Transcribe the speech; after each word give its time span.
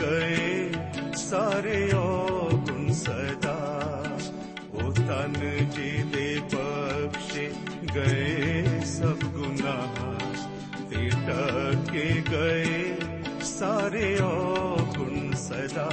ਗਏ 0.00 0.68
ਸਾਰੇ 1.16 1.90
ਔਗੁਣ 1.92 2.92
ਸਦਾ 2.92 3.56
ਉਹ 4.74 4.92
ਤਨ 4.92 5.32
ਜੀ 5.70 5.90
ਦੇ 6.12 6.40
ਬਖਸ਼ੇ 6.54 7.50
ਗਏ 7.94 8.80
ਸਭ 8.86 9.24
ਗੁਨਾਹ 9.28 10.00
ਤੇ 10.90 11.08
ਟਕੇ 11.26 12.22
ਗਏ 12.30 12.94
ਸਾਰੇ 13.42 14.16
ਔਗੁਣ 14.22 15.32
ਸਦਾ 15.36 15.88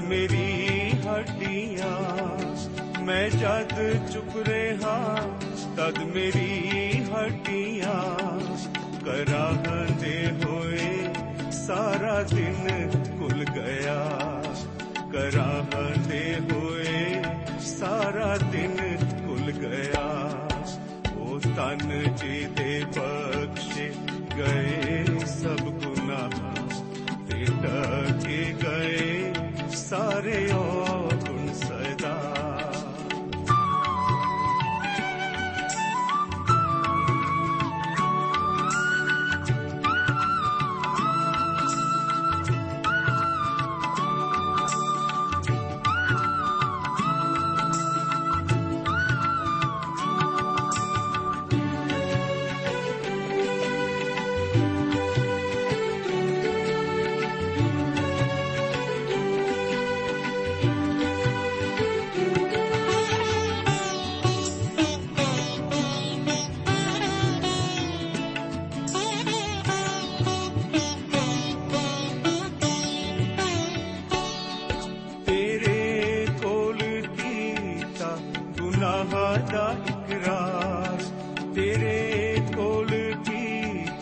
ਮੇਰੀ 0.00 0.90
ਹੱਡੀਆਂ, 1.06 1.96
ਮੈਂ 3.02 3.30
ਜਦ 3.30 3.72
ਚੁੱਪ 4.08 4.36
ਰਿਹਾ, 4.48 4.96
ਤਦ 5.76 5.98
ਮੇਰੀ 5.98 7.04
ਹੱਡੀਆਂ 7.04 8.00
ਕਰਾਹਦੇ 9.04 10.28
ਹੋਏ 10.44 11.14
ਸਾਰਾ 11.52 12.22
ਦਿਨ 12.22 12.90
ਕੁਲ 13.18 13.44
ਗਿਆ। 13.54 13.98
ਕਰਾਹਦੇ 15.12 16.36
ਹੋਏ 16.52 17.22
ਸਾਰਾ 17.60 18.36
ਦਿਨ 18.52 18.76
ਕੁਲ 19.26 19.52
ਗਿਆ। 19.52 20.06
ਉਹ 21.16 21.40
ਤਨ 21.40 22.14
ਜੀ 22.16 22.46
ਦੇ 22.56 22.84
ਬਖਸ਼ੇ 22.96 23.92
ਗਏ 24.36 25.04
ਸਭ 25.26 25.60
ਗੁਨਾਹ 25.84 26.30
ਤੇ 27.26 27.44
ਟਕੇ 27.62 28.54
ਗਏ। 28.62 28.99
ਸਾਰੇ 29.90 30.50
ਔਗੁਣ 30.52 30.89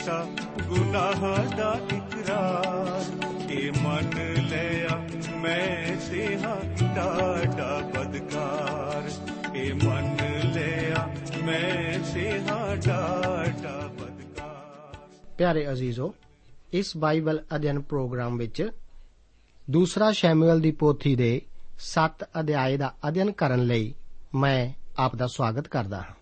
ਬਖਸ਼ਾ 0.08 0.26
ਗੁਨਾਹ 0.68 1.56
ਦਾ 1.56 1.80
ਇਕਰਾਰ। 1.96 3.52
ਏ 3.52 3.70
ਮਨ 3.70 4.10
ਲਿਆ 4.42 4.96
ਮੈਂ 5.36 5.96
ਤੇਹਾ 6.10 6.56
ਡਾਡਾ 6.94 7.78
ਬਦਕਾਰ। 7.78 9.10
ਏ 9.56 9.72
ਮਨ 9.72 10.16
ਲਿਆ 10.52 11.14
ਮੈਂ 11.44 11.98
ਤੇਹਾ 12.14 12.76
ਡਾਡਾ 12.76 13.90
ਬਦਕਾਰ। 14.00 14.96
ਪਿਆਰੇ 15.38 15.72
ਅਜ਼ੀਜ਼ੋ, 15.72 16.14
ਇਸ 16.72 16.96
ਬਾਈਬਲ 16.96 17.44
ਅਧਿਐਨ 17.56 17.80
ਪ੍ਰੋਗਰਾਮ 17.80 18.36
ਵਿੱਚ 18.36 18.70
ਦੂਸਰਾ 19.70 20.10
ਸ਼ੈਮੂਅਲ 20.12 20.60
ਦੀ 20.60 20.70
ਪੋਥੀ 20.70 21.16
ਦੇ 21.16 21.42
7 21.78 22.24
ਅਧਿਆਏ 22.40 22.76
ਦਾ 22.76 22.94
ਅਧਿਐਨ 23.08 23.32
ਕਰਨ 23.32 23.62
ਲਈ 23.62 23.94
ਮੈਂ 24.34 24.72
ਆਪ 24.98 25.16
ਦਾ 25.16 25.26
ਸਵਾਗਤ 25.26 25.68
ਕਰਦਾ 25.68 25.96
ਹਾਂ। 25.96 26.14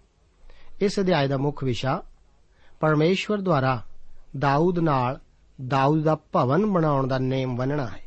ਇਸ 0.80 1.00
ਅਧਿਆਏ 1.00 1.28
ਦਾ 1.28 1.36
ਮੁੱਖ 1.36 1.64
ਵਿਸ਼ਾ 1.64 2.02
ਪਰਮੇਸ਼ਵਰ 2.80 3.38
ਦੁਆਰਾ 3.38 3.82
ਦਾਊਦ 4.38 4.78
ਨਾਲ 4.78 5.20
ਦਾਊਦ 5.68 6.02
ਦਾ 6.02 6.14
ਭਵਨ 6.14 6.66
ਬਣਾਉਣ 6.66 7.06
ਦਾ 7.06 7.18
ਨੇਮ 7.18 7.56
ਬੰਨਣਾ 7.56 7.86
ਹੈ। 7.86 8.02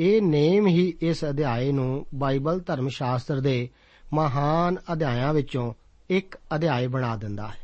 ਇਹ 0.00 0.22
ਨੇਮ 0.22 0.66
ਹੀ 0.66 0.94
ਇਸ 1.00 1.24
ਅਧਿਆਏ 1.24 1.72
ਨੂੰ 1.72 2.06
ਬਾਈਬਲ 2.14 2.60
ਧਰਮ 2.60 2.88
ਸ਼ਾਸਤਰ 2.88 3.40
ਦੇ 3.40 3.68
ਮਹਾਨ 4.12 4.76
ਅਧਿਆਇਆਂ 4.92 5.34
ਵਿੱਚੋਂ 5.34 5.74
ਇੱਕ 6.10 6.38
ਅਧਿਆਏ 6.54 6.86
ਬਣਾ 6.86 7.16
ਦਿੰਦਾ 7.16 7.48
ਹੈ। 7.48 7.58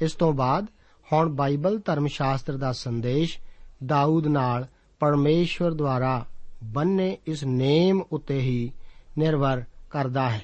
ਇਸ 0.00 0.12
ਤੋਂ 0.12 0.32
ਬਾਅਦ 0.32 0.66
ਹੁਣ 1.12 1.28
ਬਾਈਬਲ 1.28 1.80
ਧਰਮ 1.84 2.06
ਸ਼ਾਸਤਰ 2.06 2.56
ਦਾ 2.56 2.72
ਸੰਦੇਸ਼ 2.72 3.38
ਦਾਊਦ 3.86 4.26
ਨਾਲ 4.26 4.66
ਪਰਮੇਸ਼ਵਰ 5.00 5.70
ਦੁਆਰਾ 5.70 6.26
ਬੰਨੇ 6.64 7.18
ਇਸ 7.26 7.44
ਨੇਮ 7.44 8.02
ਉੱਤੇ 8.12 8.40
ਹੀ 8.40 8.72
ਨਿਰਭਰ 9.18 9.64
ਕਰਦਾ 9.90 10.30
ਹੈ। 10.30 10.42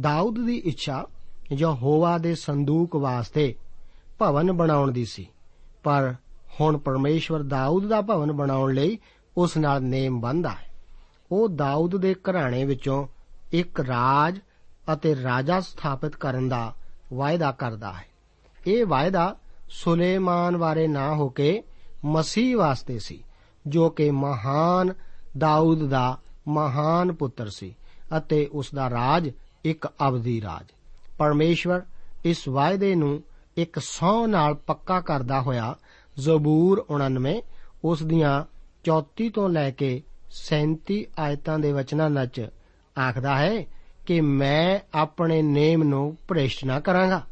ਦਾਊਦ 0.00 0.46
ਦੀ 0.46 0.56
ਇੱਛਾ 0.56 1.06
ਯਹੋਵਾ 1.52 2.18
ਦੇ 2.18 2.34
ਸੰਦੂਕ 2.34 2.96
ਵਾਸਤੇ 2.96 3.54
ਭਵਨ 4.18 4.52
ਬਣਾਉਣ 4.52 4.92
ਦੀ 4.92 5.04
ਸੀ। 5.04 5.28
ਪਰ 5.82 6.14
ਹੁਣ 6.60 6.78
ਪਰਮੇਸ਼ਵਰ 6.78 7.42
ਦਾਊਦ 7.42 7.88
ਦਾ 7.88 8.00
ਭਵਨ 8.00 8.32
ਬਣਾਉਣ 8.32 8.74
ਲਈ 8.74 8.98
ਉਸ 9.36 9.56
ਨਾਲ 9.56 9.82
ਨੇਮ 9.82 10.20
ਬੰਦਾ 10.20 10.48
ਹੈ। 10.48 10.70
ਉਹ 11.32 11.48
ਦਾਊਦ 11.48 11.96
ਦੇ 11.96 12.14
ਘਰਾਣੇ 12.14 12.64
ਵਿੱਚੋਂ 12.64 13.06
ਇੱਕ 13.52 13.80
ਰਾਜ 13.80 14.38
ਅਤੇ 14.92 15.22
ਰਾਜਾ 15.22 15.60
ਸਥਾਪਿਤ 15.60 16.16
ਕਰਨ 16.16 16.48
ਦਾ 16.48 16.74
ਵਾਅਦਾ 17.14 17.52
ਕਰਦਾ 17.52 17.92
ਹੈ। 17.92 18.04
ਇਹ 18.66 18.86
ਵਾਅਦਾ 18.86 19.36
ਸੁਲੇਮਾਨ 19.68 20.56
ਬਾਰੇ 20.56 20.88
ਨਾ 20.88 21.14
ਹੋ 21.14 21.28
ਕੇ 21.28 21.62
ਮਸੀਹ 22.04 22.56
ਵਾਸਤੇ 22.56 22.98
ਸੀ, 22.98 23.24
ਜੋ 23.66 23.90
ਕਿ 23.90 24.10
ਮਹਾਨ 24.10 24.92
ਦਾਊਦ 25.38 25.88
ਦਾ 25.88 26.18
ਮਹਾਨ 26.48 27.12
ਪੁੱਤਰ 27.12 27.48
ਸੀ 27.48 27.76
ਅਤੇ 28.16 28.48
ਉਸ 28.52 28.74
ਦਾ 28.74 28.90
ਰਾਜ 28.90 29.30
ਇੱਕ 29.64 29.86
ਅਬਦੀ 30.08 30.40
ਰਾਜ। 30.40 30.72
ਪਰਮੇਸ਼ਵਰ 31.18 31.82
ਇਸ 32.24 32.48
ਵਾਅਦੇ 32.48 32.94
ਨੂੰ 32.94 33.22
ਇੱਕ 33.56 33.78
ਸੌ 33.78 34.26
ਨਾਲ 34.26 34.54
ਪੱਕਾ 34.54 35.00
ਕਰਦਾ 35.00 35.40
ਹੋਇਆ 35.40 35.74
ਜ਼ਬੂਰ 36.18 36.86
99 36.90 37.34
ਉਸ 37.84 38.02
ਦੀਆਂ 38.02 38.44
34 38.84 39.28
ਤੋਂ 39.28 39.48
ਲੈ 39.48 39.70
ਕੇ 39.70 40.02
37 40.30 41.04
ਆਇਤਾਂ 41.18 41.58
ਦੇ 41.58 41.72
ਵਚਨਾਂ 41.72 42.10
ਵਿੱਚ 42.10 42.48
ਆਖਦਾ 43.08 43.36
ਹੈ 43.36 43.64
ਕਿ 44.06 44.20
ਮੈਂ 44.20 44.80
ਆਪਣੇ 44.94 45.42
ਨੇਮ 45.42 45.82
ਨੂੰ 45.82 46.16
ਭ੍ਰਿਸ਼ਟ 46.28 46.64
ਨਾ 46.64 46.80
ਕਰਾਂਗਾ 46.80 47.22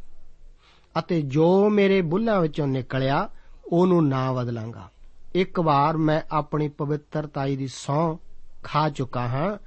ਅਤੇ 0.99 1.23
ਜੋ 1.23 1.71
ਮੇਰੇ 1.71 2.03
ਬੁੱਲਾਂ 2.03 2.41
ਵਿੱਚੋਂ 2.41 2.67
ਨਿਕਲਿਆ, 2.67 3.29
ਉਹਨੂੰ 3.73 4.09
ਨਾ 4.09 4.33
ਬਦਲਾਂਗਾ। 4.33 4.91
ਇੱਕ 5.35 5.61
ਵਾਰ 5.61 5.97
ਮੈਂ 5.97 6.23
ਆਪਣੀ 6.33 6.69
ਪਵਿੱਤਰਤਾਈ 6.69 7.57
ਦੀ 7.57 7.69
ਸੌ 7.69 8.19
ਖਾ 8.65 8.89
ਚੁੱਕਾ 8.89 9.29
ਹਾਂ, 9.29 9.59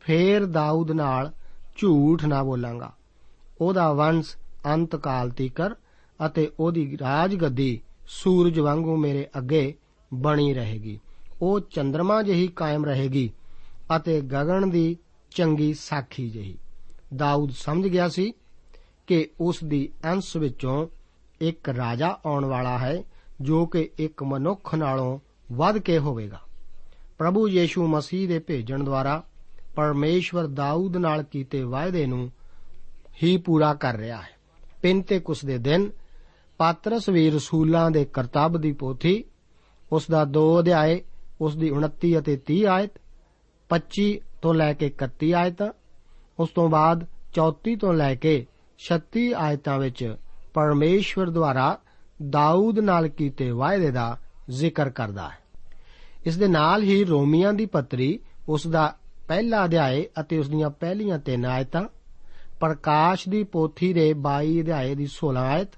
ਫੇਰ 0.00 0.46
ਦਾਊਦ 0.46 0.90
ਨਾਲ 0.90 1.32
ਝੂਠ 1.76 2.24
ਨਾ 2.24 2.42
ਬੋਲਾਂਗਾ। 2.42 2.92
ਉਹਦਾ 3.60 3.92
ਵੰਸ਼ 3.92 4.36
ਅੰਤ 4.66 4.96
ਕਾਲ 4.96 5.30
ਤੀਕਰ 5.30 5.74
ਅਤੇ 6.26 6.50
ਉਹਦੀ 6.60 6.98
ਰਾਜਗੱਦੀ 7.00 7.80
ਸੂਰਜ 8.08 8.58
ਵਾਂਗੂ 8.58 8.96
ਮੇਰੇ 8.96 9.28
ਅੱਗੇ 9.38 9.74
ਬਣੀ 10.14 10.54
ਰਹੇਗੀ। 10.54 11.00
ਉਹ 11.42 11.60
ਚੰ드ਰਮਾ 11.60 12.22
ਜਿਹੀ 12.22 12.48
ਕਾਇਮ 12.48 12.84
ਰਹੇਗੀ 12.84 13.32
ਅਤੇ 13.96 14.20
ਗਗਨ 14.20 14.70
ਦੀ 14.70 14.96
ਚੰਗੀ 15.30 15.74
ਸਾਖੀ 15.74 16.30
ਜਿਹੀ। 16.30 16.58
ਦਾਊਦ 17.16 17.50
ਸਮਝ 17.50 17.86
ਗਿਆ 17.86 18.08
ਸੀ 18.08 18.32
ਕਿ 19.06 19.30
ਉਸ 19.40 19.64
ਦੀ 19.64 19.92
ਅੰਸ਼ 20.04 20.36
ਵਿੱਚੋਂ 20.36 20.88
ਇੱਕ 21.40 21.68
ਰਾਜਾ 21.68 22.18
ਆਉਣ 22.26 22.44
ਵਾਲਾ 22.44 22.78
ਹੈ, 22.78 23.04
ਜੋ 23.40 23.66
ਕਿ 23.66 23.90
ਇੱਕ 23.98 24.22
ਮਨੁੱਖ 24.22 24.74
ਨਾਲੋਂ 24.74 25.18
ਵੱਧ 25.52 25.78
ਕੇ 25.78 25.98
ਹੋਵੇਗਾ। 25.98 26.40
ਪ੍ਰਭੂ 27.18 27.48
ਯੀਸ਼ੂ 27.48 27.86
ਮਸੀਹ 27.86 28.28
ਦੇ 28.28 28.38
ਭੇਜਣ 28.38 28.84
ਦੁਆਰਾ 28.84 29.24
ਪਰਮੇਸ਼ਵਰ 29.76 30.46
ਦਾਊਦ 30.46 30.96
ਨਾਲ 30.96 31.22
ਕੀਤੇ 31.22 31.62
ਵਾਅਦੇ 31.62 32.06
ਨੂੰ 32.06 32.32
ਹੀ 33.22 33.36
ਪੂਰਾ 33.36 33.74
ਕਰ 33.74 33.96
ਰਿਹਾ 33.96 34.22
ਹੈ। 34.22 34.28
ਪਿੰਤੇਕੁਸ 34.82 35.44
ਦੇ 35.44 35.58
ਦਿਨ 35.58 35.90
ਪਾਤਰਸ 36.58 37.08
ਵੀ 37.08 37.30
ਰਸੂਲਾਂ 37.30 37.90
ਦੇ 37.90 38.04
ਕਰਤੱਵ 38.04 38.60
ਦੀ 38.60 38.72
ਪੋਥੀ, 38.72 39.24
ਉਸ 39.92 40.10
ਦਾ 40.10 40.24
2 40.24 40.58
ਅਧਿਆਏ, 40.58 41.02
ਉਸ 41.40 41.56
ਦੀ 41.56 41.70
29 41.70 42.18
ਅਤੇ 42.18 42.36
30 42.36 42.64
ਆਇਤ 42.64 42.90
25 43.70 44.18
ਤੋਂ 44.42 44.54
ਲੈ 44.54 44.72
ਕੇ 44.72 44.90
31 44.90 45.32
ਆਇਤਾਂ, 45.32 45.72
ਉਸ 46.38 46.48
ਤੋਂ 46.48 46.68
ਬਾਅਦ 46.68 47.06
34 47.34 47.76
ਤੋਂ 47.76 47.92
ਲੈ 47.92 48.14
ਕੇ 48.14 48.46
36 48.78 49.32
ਆਇਤਾਂ 49.32 49.78
ਵਿੱਚ 49.78 50.16
ਪਰਮੇਸ਼ਵਰ 50.54 51.30
ਦੁਆਰਾ 51.30 51.78
ਦਾਊਦ 52.30 52.78
ਨਾਲ 52.78 53.08
ਕੀਤੇ 53.08 53.50
ਵਾਅਦੇ 53.50 53.90
ਦਾ 53.90 54.18
ਜ਼ਿਕਰ 54.50 54.90
ਕਰਦਾ 54.90 55.28
ਹੈ। 55.28 55.38
ਇਸ 56.26 56.36
ਦੇ 56.36 56.48
ਨਾਲ 56.48 56.82
ਹੀ 56.82 57.04
ਰੋਮੀਆਂ 57.04 57.52
ਦੀ 57.52 57.66
ਪੱਤਰੀ 57.66 58.20
ਉਸ 58.48 58.66
ਦਾ 58.66 58.96
ਪਹਿਲਾ 59.28 59.64
ਅਧਿਆਏ 59.64 60.06
ਅਤੇ 60.20 60.38
ਉਸ 60.38 60.48
ਦੀਆਂ 60.48 60.70
ਪਹਿਲੀਆਂ 60.70 61.18
ਤਿੰਨ 61.18 61.46
ਆਇਤਾਂ, 61.46 61.84
ਪ੍ਰਕਾਸ਼ 62.60 63.28
ਦੀ 63.28 63.44
ਪੋਥੀ 63.44 63.92
ਦੇ 63.92 64.14
22 64.14 64.60
ਅਧਿਆਏ 64.60 64.94
ਦੀ 64.94 65.06
16 65.06 65.36
ਆਇਤ 65.36 65.68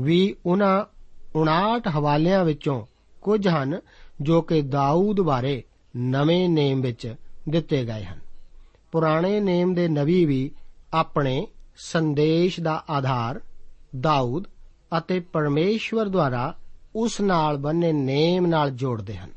ਵੀ 0.00 0.36
ਉਹਨਾਂ 0.46 0.84
59 1.34 1.88
ਹਵਾਲਿਆਂ 1.88 2.44
ਵਿੱਚੋਂ 2.44 2.86
ਕੁਝ 3.20 3.48
ਹਨ 3.48 3.80
ਜੋ 4.20 4.42
ਕਿ 4.42 4.62
ਦਾਊਦ 4.62 5.20
ਬਾਰੇ 5.20 5.62
ਨਵੇਂ 5.96 6.48
ਨੇਮ 6.48 6.80
ਵਿੱਚ 6.80 7.14
ਦਿੱਤੇ 7.48 7.84
ਗਏ 7.84 8.04
ਹਨ। 8.04 8.18
ਪੁਰਾਣੇ 8.92 9.40
ਨੇਮ 9.40 9.74
ਦੇ 9.74 9.88
ਨਵੀ 9.88 10.24
ਵੀ 10.24 10.50
ਆਪਣੇ 10.92 11.48
ਸੰਦੇਸ਼ 11.76 12.60
ਦਾ 12.60 12.84
ਆਧਾਰ 12.90 13.40
ਦਾਊਦ 14.00 14.44
ਅਤੇ 14.98 15.20
ਪਰਮੇਸ਼ਵਰ 15.20 16.08
ਦੁਆਰਾ 16.08 16.54
ਉਸ 16.96 17.20
ਨਾਲ 17.20 17.56
ਬੰਨੇ 17.56 17.92
ਨੇਮ 17.92 18.46
ਨਾਲ 18.46 18.70
ਜੋੜਦੇ 18.70 19.16
ਹਨ, 19.16 19.30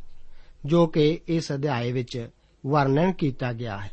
ਜੋ 0.65 0.87
ਕਿ 0.87 1.19
ਇਸ 1.27 1.51
ਅਧਿਆਏ 1.51 1.91
ਵਿੱਚ 1.91 2.29
ਵਰਣਨ 2.67 3.11
ਕੀਤਾ 3.11 3.53
ਗਿਆ 3.53 3.77
ਹੈ। 3.77 3.91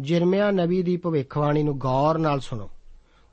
ਜਿਰਮਿਆ 0.00 0.50
ਨਬੀ 0.50 0.82
ਦੀ 0.82 0.96
ਭਵਿੱਖਬਾਣੀ 0.96 1.62
ਨੂੰ 1.62 1.78
ਗੌਰ 1.78 2.18
ਨਾਲ 2.18 2.40
ਸੁਣੋ। 2.40 2.70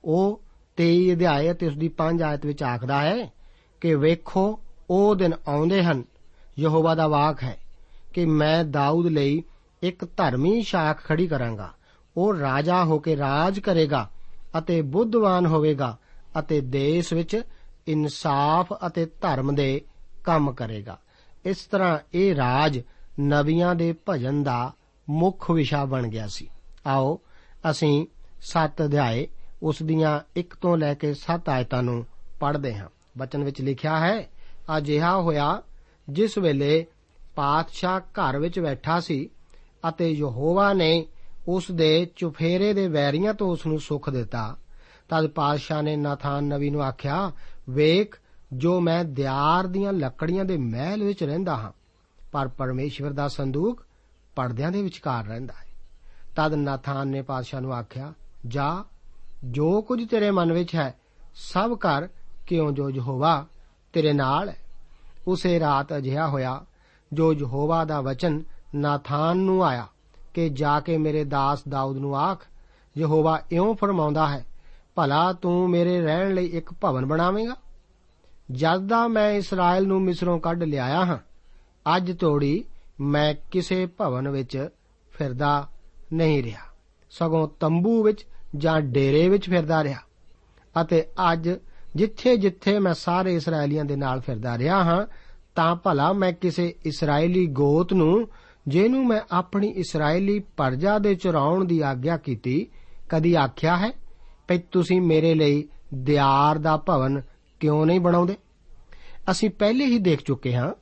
ਉਹ 0.06 0.42
23 0.80 1.14
ਅਧਿਆਏ 1.14 1.52
ਅਤੇ 1.52 1.68
ਉਸ 1.68 1.78
ਦੀ 1.78 1.90
5 1.98 2.22
ਆਇਤ 2.22 2.46
ਵਿੱਚ 2.46 2.64
ਆਖਦਾ 2.64 3.02
ਹੈ 3.02 3.32
ਕਿ 3.82 3.96
ਵੇਖੋ, 3.96 4.60
ਉਹ 4.90 5.16
ਦਿਨ 5.16 5.34
ਆਉਂਦੇ 5.48 5.84
ਹਨ, 5.84 6.04
ਯਹੋਵਾ 6.60 6.96
ਦਾ 6.96 7.08
ਵਾਕ 7.08 7.44
ਹੈ 7.44 7.58
ਕਿ 8.14 8.26
ਮੈਂ 8.26 8.64
ਦਾਊਦ 8.64 9.08
ਲਈ 9.08 9.44
ਇੱਕ 9.84 10.06
ਧਰਮੀ 10.06 10.62
ਸ਼ਾਖ 10.62 11.04
ਖੜੀ 11.04 11.28
ਕਰਾਂਗਾ। 11.28 11.74
ਉਹ 12.18 12.38
ਰਾਜਾ 12.38 12.84
ਹੋ 12.84 13.00
ਕੇ 13.00 13.18
ਰਾਜ 13.18 13.60
ਕਰੇਗਾ 13.60 14.10
ਅਤੇ 14.58 14.82
ਬੁੱਧਵਾਨ 14.82 15.46
ਹੋਵੇਗਾ 15.46 15.98
ਅਤੇ 16.40 16.62
ਦੇਸ਼ 16.62 17.14
ਵਿੱਚ 17.14 17.42
ਇਨਸਾਫ 17.88 18.74
ਅਤੇ 18.88 19.06
ਧਰਮ 19.06 19.56
ਦੇ 19.56 19.82
ਕੰਮ 20.24 20.52
ਕਰੇਗਾ। 20.52 21.00
ਇਸ 21.46 21.58
ਤਰ੍ਹਾਂ 21.58 22.00
ਇਹ 22.14 22.36
ਰਾਜ 22.36 22.82
ਨਬੀਆਂ 23.20 23.76
ਦੇ 23.76 23.96
ਭਜਨ 24.10 24.44
ਦਾ 24.44 24.74
ਮੁੱਖ 25.10 25.52
ਵਿਸ਼ਾ 25.52 25.86
ਬਣ 25.86 26.08
ਗਿਆ 26.08 26.28
ਸੀ। 26.28 26.50
ਆਓ, 26.88 27.20
ਅਸੀਂ 27.70 28.08
7 28.42 28.86
ਅਧਿਆਏ 28.86 29.28
ਉਸ 29.64 29.84
ਦੀਆਂ 29.84 30.20
1 30.40 30.56
ਤੋਂ 30.62 30.78
ਲੈ 30.78 30.94
ਕੇ 30.94 31.14
7 31.14 31.50
ਆਇਤਾਂ 31.50 31.84
ਨੂੰ 31.84 32.06
ਪੜ੍ਹਦੇ 32.40 32.76
ਹਾਂ। 32.76 32.90
ਬਚਨ 33.18 33.44
ਵਿੱਚ 33.44 33.62
ਲਿਖਿਆ 33.62 34.00
ਹੈ, 34.00 34.30
ਅਜਿਹਾ 34.78 35.16
ਹੋਇਆ 35.22 35.62
ਜਿਸ 36.10 36.38
ਵੇਲੇ 36.38 36.86
ਪਾਤਸ਼ਾਹ 37.36 38.00
ਘਰ 38.00 38.38
ਵਿੱਚ 38.40 38.60
ਬੈਠਾ 38.60 39.00
ਸੀ 39.00 39.30
ਅਤੇ 39.90 40.12
ਯਹੋਵਾ 40.12 40.74
ਨੇ 40.74 41.06
ਉਸ 41.48 41.72
ਦੇ 41.72 42.08
ਚੁਫੇਰੇ 42.16 42.74
ਦੇ 42.74 42.88
ਵੈਰੀਆਂ 42.88 43.34
ਤੋਂ 43.34 43.48
ਉਸ 43.48 43.66
ਨੂੰ 43.66 43.80
ਸੁੱਖ 43.80 44.10
ਦਿੱਤਾ। 44.10 44.58
ਤਦ 45.10 45.28
ਪਾਤਸ਼ਾਹ 45.28 45.82
ਨੇ 45.84 45.96
ਨਾਥਾਨ 45.96 46.44
ਨਬੀ 46.44 46.70
ਨੂੰ 46.70 46.84
ਆਖਿਆ, 46.84 47.32
ਵੇਖ, 47.70 48.16
ਜੋ 48.54 48.80
ਮੈਂ 48.80 49.04
ਦਿਆਰ 49.06 49.68
ਦੀਆਂ 49.68 49.94
ਲੱਕੜੀਆਂ 49.94 50.46
ਦੇ 50.46 50.58
ਮਹਿਲ 50.58 51.04
ਵਿੱਚ 51.04 51.24
ਰਹਿੰਦਾ 51.24 51.56
ਹਾਂ, 51.56 51.72
ਪਰ 52.32 52.48
ਪਰਮੇਸ਼ਵਰ 52.48 53.10
ਦਾ 53.10 53.28
ਸੰਦੂਕ 53.28 53.86
ਪਰਦਿਆਂ 54.36 54.72
ਦੇ 54.72 54.82
ਵਿਚਕਾਰ 54.82 55.26
ਰਹਿੰਦਾ 55.26 55.54
ਹੈ। 55.54 55.68
ਤਦ 56.36 56.54
ਨਾਥਾਨ 56.54 57.08
ਨੇ 57.08 57.22
ਪਾਤਸ਼ਾਹ 57.22 57.62
ਨੂੰ 57.62 57.74
ਆਖਿਆ, 57.74 58.14
ਜਾ 58.48 58.84
ਜੋ 59.44 59.82
ਕੁਝ 59.82 60.08
ਤੇਰੇ 60.10 60.32
ਮਨ 60.32 60.54
ਵਿੱਚ 60.54 60.76
ਹੈ, 60.76 60.96
ਸਭ 61.36 61.74
ਕਰ 61.74 62.08
ਕਿਉਂ 62.48 62.72
ਜੋ 62.72 62.90
ਯਹੋਵਾ 62.90 63.46
ਤੇਰੇ 63.94 64.14
ਨਾਲ 64.14 64.50
ਹੈ? 64.50 64.56
ਉਸੇ 65.28 65.60
ਰਾਤ 65.60 65.98
ਅਜਿਹਾ 65.98 66.28
ਹੋਇਆ, 66.28 66.66
ਜੋ 67.14 67.34
ਯਹੋਵਾ 67.34 67.86
ਦਾ 67.86 68.02
ਵਚਨ 68.02 68.44
ਨਾਥਾਨ 68.76 69.38
ਨੂੰ 69.38 69.66
ਆਇਆ, 69.66 69.88
ਕਿ 70.34 70.50
ਜਾ 70.50 70.80
ਕੇ 70.80 70.98
ਮੇਰੇ 70.98 71.24
ਦਾਸ 71.24 71.64
ਦਾਊਦ 71.70 71.98
ਨੂੰ 71.98 72.18
ਆਖ, 72.18 72.46
ਯਹੋਵਾ 72.98 73.42
ਇਉਂ 73.52 73.76
ਫਰਮਾਉਂਦਾ 73.76 74.28
ਹੈ, 74.28 74.46
ਭਲਾ 74.96 75.34
ਤੂੰ 75.34 75.70
ਮੇਰੇ 75.70 76.02
ਰਹਿਣ 76.02 76.34
ਲਈ 76.34 76.46
ਇੱਕ 76.46 76.74
ਭਵਨ 76.74 77.06
ਬਣਾਵੇਂਗਾ? 77.06 77.56
ਜਦ 78.52 78.88
ਦਾ 78.88 79.08
ਮੈਂ 79.08 79.32
ਇਸਰਾਇਲ 79.32 79.88
ਨੂੰ 79.88 80.02
ਮਿਸਰੋਂ 80.02 80.40
ਕੱਢ 80.40 80.64
ਲਿਆਇਆ 80.64 81.06
ਹਾਂ, 81.06 81.18
ਅੱਜ 81.96 82.18
ਤੋੜੀ 82.18 82.66
ਮੈਂ 83.00 83.36
ਕਿਸੇ 83.52 83.86
ਭਵਨ 83.86 84.30
ਵਿੱਚ 84.30 84.70
ਫਿਰਦਾ 85.12 85.68
ਨਹੀਂ 86.14 86.44
ਰਿਹਾ। 86.44 86.62
ਸਗੋਂ 87.10 87.48
ਤੰਬੂ 87.60 88.04
ਵਿੱਚ 88.04 88.26
ਜਾਂ 88.56 88.82
ਡੇਰੇ 88.82 89.30
ਵਿੱਚ 89.30 89.50
ਫਿਰਦਾ 89.50 89.84
ਰਿਹਾ। 89.84 90.00
ਅਤੇ 90.82 91.04
ਅੱਜ 91.32 91.50
ਜਿੱਥੇ-ਜਿੱਥੇ 91.96 92.80
ਮੈਂ 92.80 92.94
ਸਾਰੇ 92.94 93.36
ਇਸرائیਲੀਆਂ 93.36 93.86
ਦੇ 93.86 93.96
ਨਾਲ 93.96 94.22
ਫਿਰਦਾ 94.22 94.58
ਰਿਹਾ 94.58 94.84
ਹਾਂ, 94.84 95.08
ਤਾਂ 95.56 95.76
ਭਲਾ 95.76 96.14
ਮੈਂ 96.14 96.34
ਕਿਸੇ 96.34 96.74
ਇਸرائیਲੀ 96.86 97.46
ਗੋਤ 97.46 97.94
ਨੂੰ, 97.94 98.28
ਜਿਹਨੂੰ 98.68 99.08
ਮੈਂ 99.08 99.22
ਆਪਣੀ 99.32 99.68
ਇਸرائیਲੀ 99.68 100.40
ਪਰਜਾ 100.40 101.00
ਦੇ 101.00 101.16
ਚਰਾਉਣ 101.16 101.66
ਦੀ 101.66 101.80
ਆਗਿਆ 101.80 102.18
ਕੀਤੀ, 102.18 102.68
ਕਦੀ 103.10 103.34
ਆਖਿਆ 103.34 103.78
ਹੈ 103.78 103.90
ਕਿ 104.48 104.58
ਤੁਸੀਂ 104.72 105.02
ਮੇਰੇ 105.02 105.36
ਲਈ 105.36 105.68
ਦਿਆਰ 105.94 106.58
ਦਾ 106.58 106.78
ਭਵਨ 106.78 107.22
ਕਿਉਂ 107.60 107.86
ਨਹੀਂ 107.86 108.00
ਬਣਾਉਂਦੇ? 108.00 108.38
ਅਸੀਂ 109.32 109.50
ਪਹਿਲੇ 109.50 109.86
ਹੀ 109.86 109.98
ਦੇਖ 109.98 110.22
ਚੁੱਕੇ 110.26 110.54
ਹਾਂ 110.54 110.74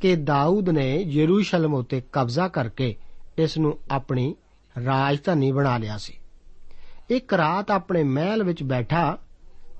ਕਿ 0.00 0.16
ਦਾਊਦ 0.16 0.68
ਨੇ 0.68 0.96
ਯਰੂਸ਼ਲਮ 0.96 1.74
ਉਤੇ 1.74 2.02
ਕਬਜ਼ਾ 2.12 2.48
ਕਰਕੇ 2.48 2.96
ਇਸ 3.38 3.58
ਨੂੰ 3.58 3.78
ਆਪਣੀ 3.90 4.34
ਰਾਜਧਾਨੀ 4.84 5.52
ਬਣਾ 5.52 5.78
ਲਿਆ 5.78 5.98
ਸੀ। 5.98 6.18
ਇੱਕ 7.11 7.33
ਰਾਤ 7.33 7.71
ਆਪਣੇ 7.71 8.03
ਮਹਿਲ 8.03 8.43
ਵਿੱਚ 8.43 8.63
ਬੈਠਾ 8.63 9.17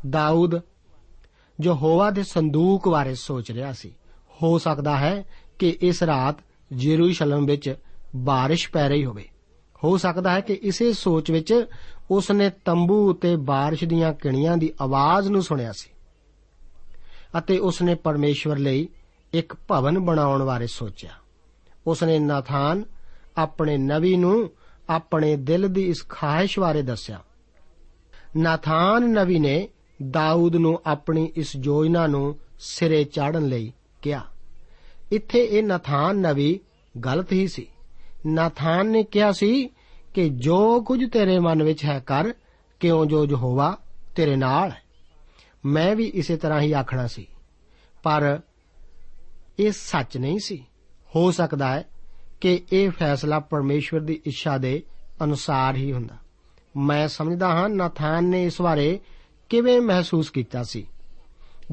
ਦਾਊਦ 0.10 0.60
ਜੋ 1.60 1.74
ਹੋਵਾ 1.74 2.10
ਦੇ 2.10 2.24
ਸੰਦੂਕ 2.24 2.90
ਬਾਰੇ 2.90 3.16
ਸੋਚ 3.16 3.52
ਰਿਹਾ 3.52 3.72
ਸੀ 3.74 3.92
ਹੋ 4.44 4.58
ਸਕਦਾ 4.58 4.98
ਹੈ 4.98 5.26
ਕਿ 5.60 5.78
ਇਸ 5.82 6.04
ਰਾਤ 6.04 6.36
ਯਰੂਸ਼ਲਮ 6.74 7.46
ਵਿੱਚ 7.46 7.76
بارش 8.18 8.70
ਪੈ 8.74 8.90
ਰਹੀ 8.90 9.06
ਹੋਵੇ 9.06 9.26
ਹੋ 9.84 9.98
ਸਕਦਾ 9.98 10.32
ਹੈ 10.32 10.42
ਕਿ 10.42 10.54
ਇਸੇ 10.62 10.94
ਸੋਚ 10.94 11.32
ਵਿੱਚ 11.32 11.66
ਉਸ 12.12 12.32
ਨੇ 12.32 12.50
ਤੰਬੂ 12.66 13.10
ਉਤੇ 13.10 13.36
بارش 13.36 13.88
ਦੀਆਂ 13.88 14.14
ਕਿਣੀਆਂ 14.14 14.58
ਦੀ 14.58 14.74
ਆਵਾਜ਼ 14.82 15.28
ਨੂੰ 15.30 15.44
ਸੁਣਿਆ 15.44 15.72
ਸੀ 15.72 15.90
ਅਤੇ 17.38 17.58
ਉਸ 17.58 17.82
ਨੇ 17.82 17.96
ਪਰਮੇਸ਼ਵਰ 17.96 18.58
ਲਈ 18.58 18.88
ਇੱਕ 19.34 19.56
ਭਵਨ 19.68 20.00
ਬਣਾਉਣ 20.00 20.44
ਬਾਰੇ 20.44 20.68
ਸੋਚਿਆ 20.68 21.12
ਉਸ 21.88 22.04
ਨੇ 22.04 22.20
ਨਾਥਾਨ 22.20 22.84
ਆਪਣੇ 23.38 23.78
ਨਵੀ 23.78 24.16
ਨੂੰ 24.16 24.52
ਆਪਣੇ 24.93 25.37
ਦਿਲ 25.37 25.69
ਦੀ 25.69 25.89
ਇਸ 25.89 26.09
ਖਾਹਿਸ਼ 26.09 26.59
ਬਾਰੇ 26.59 26.83
ਦੱਸਿਆ। 26.83 27.25
ਨਾਥਾਨ 28.37 29.03
ਨਵੀ 29.03 29.39
ਨੇ 29.39 29.69
ਦਾਊਦ 30.11 30.57
ਨੂੰ 30.57 30.83
ਆਪਣੀ 30.87 31.33
ਇਸ 31.37 31.57
ਯੋਜਨਾ 31.57 32.07
ਨੂੰ 32.07 32.39
ਸਿਰੇ 32.59 33.05
ਚਾੜਨ 33.05 33.47
ਲਈ 33.47 33.73
ਕਿਹਾ। 34.03 34.25
ਇੱਥੇ 35.13 35.45
ਇਹ 35.45 35.63
ਨਾਥਾਨ 35.63 36.17
ਨਵੀ 36.17 36.61
ਗਲਤ 37.05 37.33
ਹੀ 37.33 37.49
ਸੀ। 37.49 37.67
ਨਾਥਾਨ 38.27 38.87
ਨੇ 38.87 39.03
ਕਿਹਾ 39.03 39.33
ਸੀ 39.33 39.69
ਕਿ 40.15 40.29
ਜੋ 40.29 40.81
ਕੁਝ 40.81 41.11
ਤੇਰੇ 41.13 41.39
ਮਨ 41.39 41.63
ਵਿੱਚ 41.63 41.85
ਹੈ 41.85 41.99
ਕਰ, 41.99 42.33
ਕਿਉਂ 42.81 43.07
ਜੋ 43.07 43.27
ਯਹੋਵਾ 43.27 43.79
ਤੇਰੇ 44.17 44.37
ਨਾਲ 44.37 44.71
ਹੈ। 44.71 44.83
ਮੈਂ 45.65 45.97
ਵੀ 45.97 46.05
ਇਸੇ 46.05 46.37
ਤਰ੍ਹਾਂ 46.37 46.61
ਹੀ 46.61 46.73
ਆਖਣਾ 46.73 47.07
ਸੀ। 47.07 47.27
ਪਰ 48.03 48.41
ਇਹ 49.59 49.73
ਸੱਚ 49.73 50.17
ਨਹੀਂ 50.17 50.39
ਸੀ। 50.39 50.67
ਹੋ 51.17 51.31
ਸਕਦਾ 51.31 51.69
ਹੈ 51.69 51.89
ਕਿ 52.43 52.65
ਇਹ 52.73 52.91
ਫੈਸਲਾ 52.91 53.41
ਪਰਮੇਸ਼ਵਰ 53.41 54.01
ਦੀ 54.01 54.21
ਇੱਛਾ 54.25 54.59
ਦੇ 54.59 54.83
ਅਨੁਸਾਰ 55.25 55.77
ਹੀ 55.77 55.93
ਹੁੰਦਾ। 55.93 56.17
ਮੈਂ 56.77 57.09
ਸਮਝਦਾ 57.09 57.49
ਹਾਂ 57.49 57.69
ਨਾਥਾਨ 57.69 58.25
ਨੇ 58.25 58.45
ਇਸ 58.45 58.63
ਬਾਰੇ 58.63 59.01
ਕਿਵੇਂ 59.49 59.81
ਮਹਿਸੂਸ 59.81 60.31
ਕੀਤਾ 60.31 60.63
ਸੀ। 60.63 60.87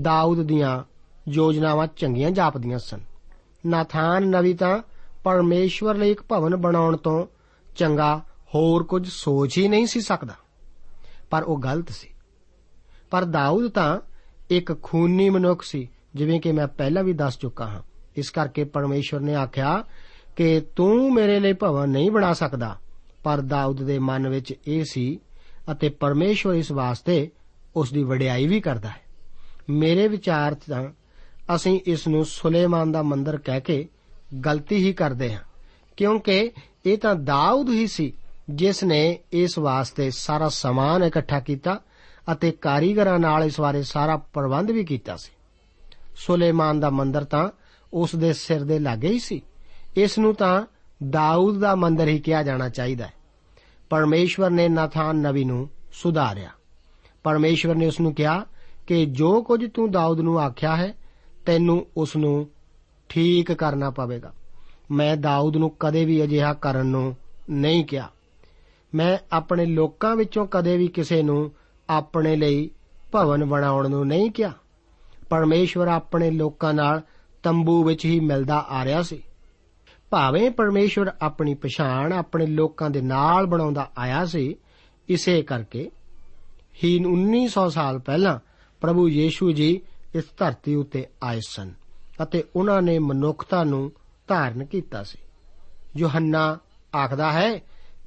ਦਾਊਦ 0.02 0.44
ਦੀਆਂ 0.44 0.84
ਯੋਜਨਾਵਾਂ 1.30 1.88
ਚੰਗੀਆਂ 1.96 2.32
ਜਾਪਦੀਆਂ 2.32 2.80
ਸਨ। 2.80 3.00
ਨਾਥਾਨ 3.66 4.28
ਨਵੀ 4.28 4.54
ਤਾਂ 4.54 4.80
ਪਰਮੇਸ਼ਵਰ 5.24 5.96
ਲਈ 5.96 6.12
ਇੱਕ 6.12 6.22
ਭਵਨ 6.22 6.56
ਬਣਾਉਣ 6.56 6.98
ਤੋਂ 6.98 7.28
ਚੰਗਾ 7.76 8.18
ਹੋਰ 8.56 8.84
ਕੁਝ 8.84 9.10
ਸੋਚ 9.10 9.58
ਹੀ 9.58 9.68
ਨਹੀਂ 9.68 9.86
ਸੀ 9.86 10.02
ਸਕਦਾ। 10.02 10.36
ਪਰ 11.30 11.44
ਉਹ 11.44 11.62
ਗਲਤ 11.64 11.90
ਸੀ। 11.90 12.08
ਪਰ 13.12 13.26
ਦਾਊਦ 13.26 13.68
ਤਾਂ 13.68 14.00
ਇੱਕ 14.50 14.82
ਖੂਨੀ 14.84 15.30
ਮਨੁੱਖ 15.30 15.64
ਸੀ, 15.64 15.90
ਜਿਵੇਂ 16.16 16.42
ਕਿ 16.42 16.52
ਮੈਂ 16.52 16.68
ਪਹਿਲਾਂ 16.68 17.04
ਵੀ 17.04 17.14
ਦੱਸ 17.14 17.38
ਚੁੱਕਾ 17.38 17.68
ਹਾਂ। 17.68 17.82
ਇਸ 18.16 18.30
ਕਰਕੇ 18.30 18.64
ਪਰਮੇਸ਼ਵਰ 18.64 19.20
ਨੇ 19.20 19.36
ਆਖਿਆ 19.36 19.84
ਕਿ 20.40 20.62
ਤੂੰ 20.76 21.14
ਮੇਰੇ 21.14 21.40
ਲਈ 21.40 21.54
ਭਵਨ 21.54 21.90
ਨਹੀਂ 21.90 22.12
ਬਣਾ 22.12 22.34
ਸਕਦਾ। 22.34 22.76
ਪਰ 23.24 23.42
ਦਾਊਦ 23.42 23.82
ਦੇ 23.84 23.98
ਮਨ 24.00 24.28
ਵਿੱਚ 24.30 24.54
ਇਹ 24.68 24.84
ਸੀ 24.84 25.20
ਅਤੇ 25.72 25.90
ਪਰਮੇਸ਼ਵਰ 25.90 26.54
ਇਸ 26.54 26.72
ਵਾਸਤੇ 26.72 27.30
ਉਸ 27.76 27.92
ਦੀ 27.94 28.04
ਵਡਿਆਈ 28.04 28.48
ਵੀ 28.48 28.60
ਕਰਦਾ 28.62 28.90
ਹੈ। 28.90 29.02
ਮੇਰੇ 29.70 30.08
ਵਿਚਾਰ 30.08 30.54
ਤਾਂ 30.54 30.88
ਅਸੀਂ 31.56 31.80
ਇਸ 31.86 32.08
ਨੂੰ 32.08 32.24
ਸੁਲੇਮਾਨ 32.26 32.92
ਦਾ 32.92 33.02
ਮੰਦਰ 33.02 33.38
ਕਹਿ 33.38 33.62
ਕੇ 33.62 33.88
ਗਲਤੀ 34.46 34.76
ਹੀ 34.76 34.94
ਕਰਦੇ 34.94 35.34
ਹਾਂ, 35.34 35.42
ਕਿਉਂਕਿ 35.98 36.52
ਇਹ 36.86 36.98
ਤਾਂ 36.98 37.16
ਦਾਊਦ 37.16 37.70
ਹੀ 37.70 37.88
ਸੀ 37.88 38.14
ਜਿਸ 38.50 38.84
ਨੇ 38.84 39.20
ਇਸ 39.32 39.58
ਵਾਸਤੇ 39.60 40.10
ਸਾਰਾ 40.12 40.50
ਸਮਾਨ 40.50 41.04
ਇਕੱਠਾ 41.04 41.40
ਕੀਤਾ 41.40 41.80
ਅਤੇ 42.32 42.52
ਕਾਰੀਗਰਾਂ 42.52 43.20
ਨਾਲ 43.20 43.44
ਇਸ 43.44 43.60
ਬਾਰੇ 43.62 43.84
ਸਾਰਾ 43.84 44.18
ਪ੍ਰਬੰਧ 44.18 44.72
ਵੀ 44.72 44.86
ਕੀਤਾ 44.86 45.16
ਸੀ। 45.16 45.32
ਸੁਲੇਮਾਨ 46.16 46.80
ਦਾ 46.80 46.90
ਮੰਦਰ 46.90 47.24
ਤਾਂ 47.24 47.48
ਉਸ 47.94 48.16
ਦੇ 48.16 48.34
ਸਿਰ 48.34 48.64
ਦੇ 48.64 48.80
ਲਾਗੇ 48.80 49.08
ਹੀ 49.08 49.20
ਸੀ। 49.20 49.42
ਇਸ 49.98 50.20
ਨੂੰ 50.20 50.36
ਤਾਂ 50.36 50.66
ਦਾਊਦ 51.10 51.60
ਦਾ 51.60 51.76
ਮੰਦਰ 51.76 52.08
ਹੀ 52.08 52.20
ਕਿਹਾ 52.20 52.44
ਜਾਣਾ 52.44 52.70
ਚਾਹੀਦਾ 52.70 53.06
ਹੈ। 53.06 53.14
ਪਰਮੇਸ਼ਵਰ 53.90 54.50
ਨੇ 54.50 54.70
ਨਾਥਾਨ 54.70 55.16
ਨਵੀ 55.16 55.44
ਨੂੰ 55.44 55.70
ਸੁਧਾਰਿਆ। 55.92 56.50
ਪਰਮੇਸ਼ਵਰ 57.24 57.76
ਨੇ 57.76 57.88
ਉਸ 57.88 58.00
ਨੂੰ 58.00 58.14
ਕਿਹਾ 58.14 58.46
ਕਿ 58.88 59.06
ਜੋ 59.06 59.44
ਕੁਝ 59.44 59.72
ਤੂੰ 59.74 59.92
ਦਾਊਦ 59.92 60.20
ਨੂੰ 60.20 60.40
ਆਖਿਆ 60.40 60.76
ਹੈ, 60.76 60.94
ਤੈਨੂੰ 61.46 61.88
ਉਸ 61.98 62.16
ਨੂੰ 62.16 62.50
ਠੀਕ 63.10 63.52
ਕਰਨਾ 63.52 63.90
ਪਵੇਗਾ। 63.90 64.34
ਮੈਂ 64.92 65.18
ਦਾਊਦ 65.18 65.58
ਨੂੰ 65.58 65.72
ਕਦੇ 65.80 66.06
ਵੀ 66.06 66.24
ਅਜਿਹਾ 66.24 66.54
ਕਰਨ 66.54 66.86
ਨੂੰ 66.86 67.16
ਨਹੀਂ 67.50 67.86
ਕਿਹਾ। 67.86 68.10
ਮੈਂ 68.96 69.18
ਆਪਣੇ 69.32 69.66
ਲੋਕਾਂ 69.66 70.16
ਵਿੱਚੋਂ 70.16 70.48
ਕਦੇ 70.48 70.78
ਵੀ 70.78 70.88
ਕਿਸੇ 70.88 71.24
ਨੂੰ 71.24 71.52
ਆਪਣੇ 71.90 72.36
ਲਈ 72.36 72.70
ਭਵਨ 73.12 73.46
ਬਣਾਉਣ 73.46 73.90
ਨੂੰ 73.90 74.08
ਨਹੀਂ 74.08 74.32
ਕਿਹਾ। 74.32 74.52
ਪਰਮੇਸ਼ਵਰ 75.30 75.88
ਆਪਣੇ 75.88 76.32
ਲੋਕਾਂ 76.32 76.74
ਨਾਲ 76.74 77.02
ਤੰਬੂ 77.44 77.84
ਵਿੱਚ 77.84 78.06
ਹੀ 78.06 78.20
ਮਿਲਦਾ 78.20 78.58
ਆ 78.58 78.86
ਰਿਹਾ 78.86 79.02
ਸੀ। 79.02 79.24
ਭਾਵੇਂ 80.10 80.52
ਪਰਮੇਸ਼ਵਰ 80.52 81.12
ਆਪਣੀ 81.22 81.54
ਪਛਾਣ 81.54 82.14
ਆਪਣੇ 82.14 82.46
ਲੋਕਾਂ 82.46 82.90
ਦੇ 82.90 83.02
ਨਾਲ 83.02 83.46
ਬਣਾਉਂਦਾ 83.46 83.92
ਆਇਆ 83.98 84.26
ਸੀ, 84.26 84.56
ਇਸੇ 85.10 85.42
ਕਰਕੇ 85.42 85.90
ਹੀ 86.84 87.00
1900 87.00 87.70
ਸਾਲ 87.70 88.00
ਪਹਿਲਾਂ 88.00 88.40
ਪ੍ਰਭੂ 88.82 89.08
ਯੀਸ਼ੂ 89.10 89.52
ਜੀ 89.52 89.82
ਇਸ 90.16 90.24
ਧਰਤੀ 90.38 90.76
ਉੱਤੇ 90.76 91.06
ਆਏ 91.24 91.40
ਸਨ 91.48 91.74
ਅਤੇ 92.24 92.44
ਉਹਨਾਂ 92.56 92.82
ਨੇ 92.82 93.00
ਮਨੁੱਖਤਾ 93.00 93.64
ਨੂੰ 93.64 93.92
ਧਾਰਨ 94.28 94.66
ਕੀਤਾ 94.66 95.04
ਸੀ। 95.04 95.18
ਯੋਹੰਨਾ 95.98 96.58
ਆਖਦਾ 96.96 97.32
ਹੈ 97.32 97.58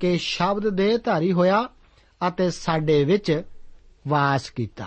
ਕਿ 0.01 0.19
ਸ਼ਬਦ 0.19 0.69
ਦੇ 0.69 0.99
ਧਾਰੀ 0.99 1.33
ਹੋਇਆ 1.33 1.69
ਅਤੇ 2.29 2.51
ਸਾਡੇ 2.51 3.05
ਵਿੱਚ 3.05 3.43
ਵਾਸ 4.09 4.51
ਕੀਤਾ 4.51 4.87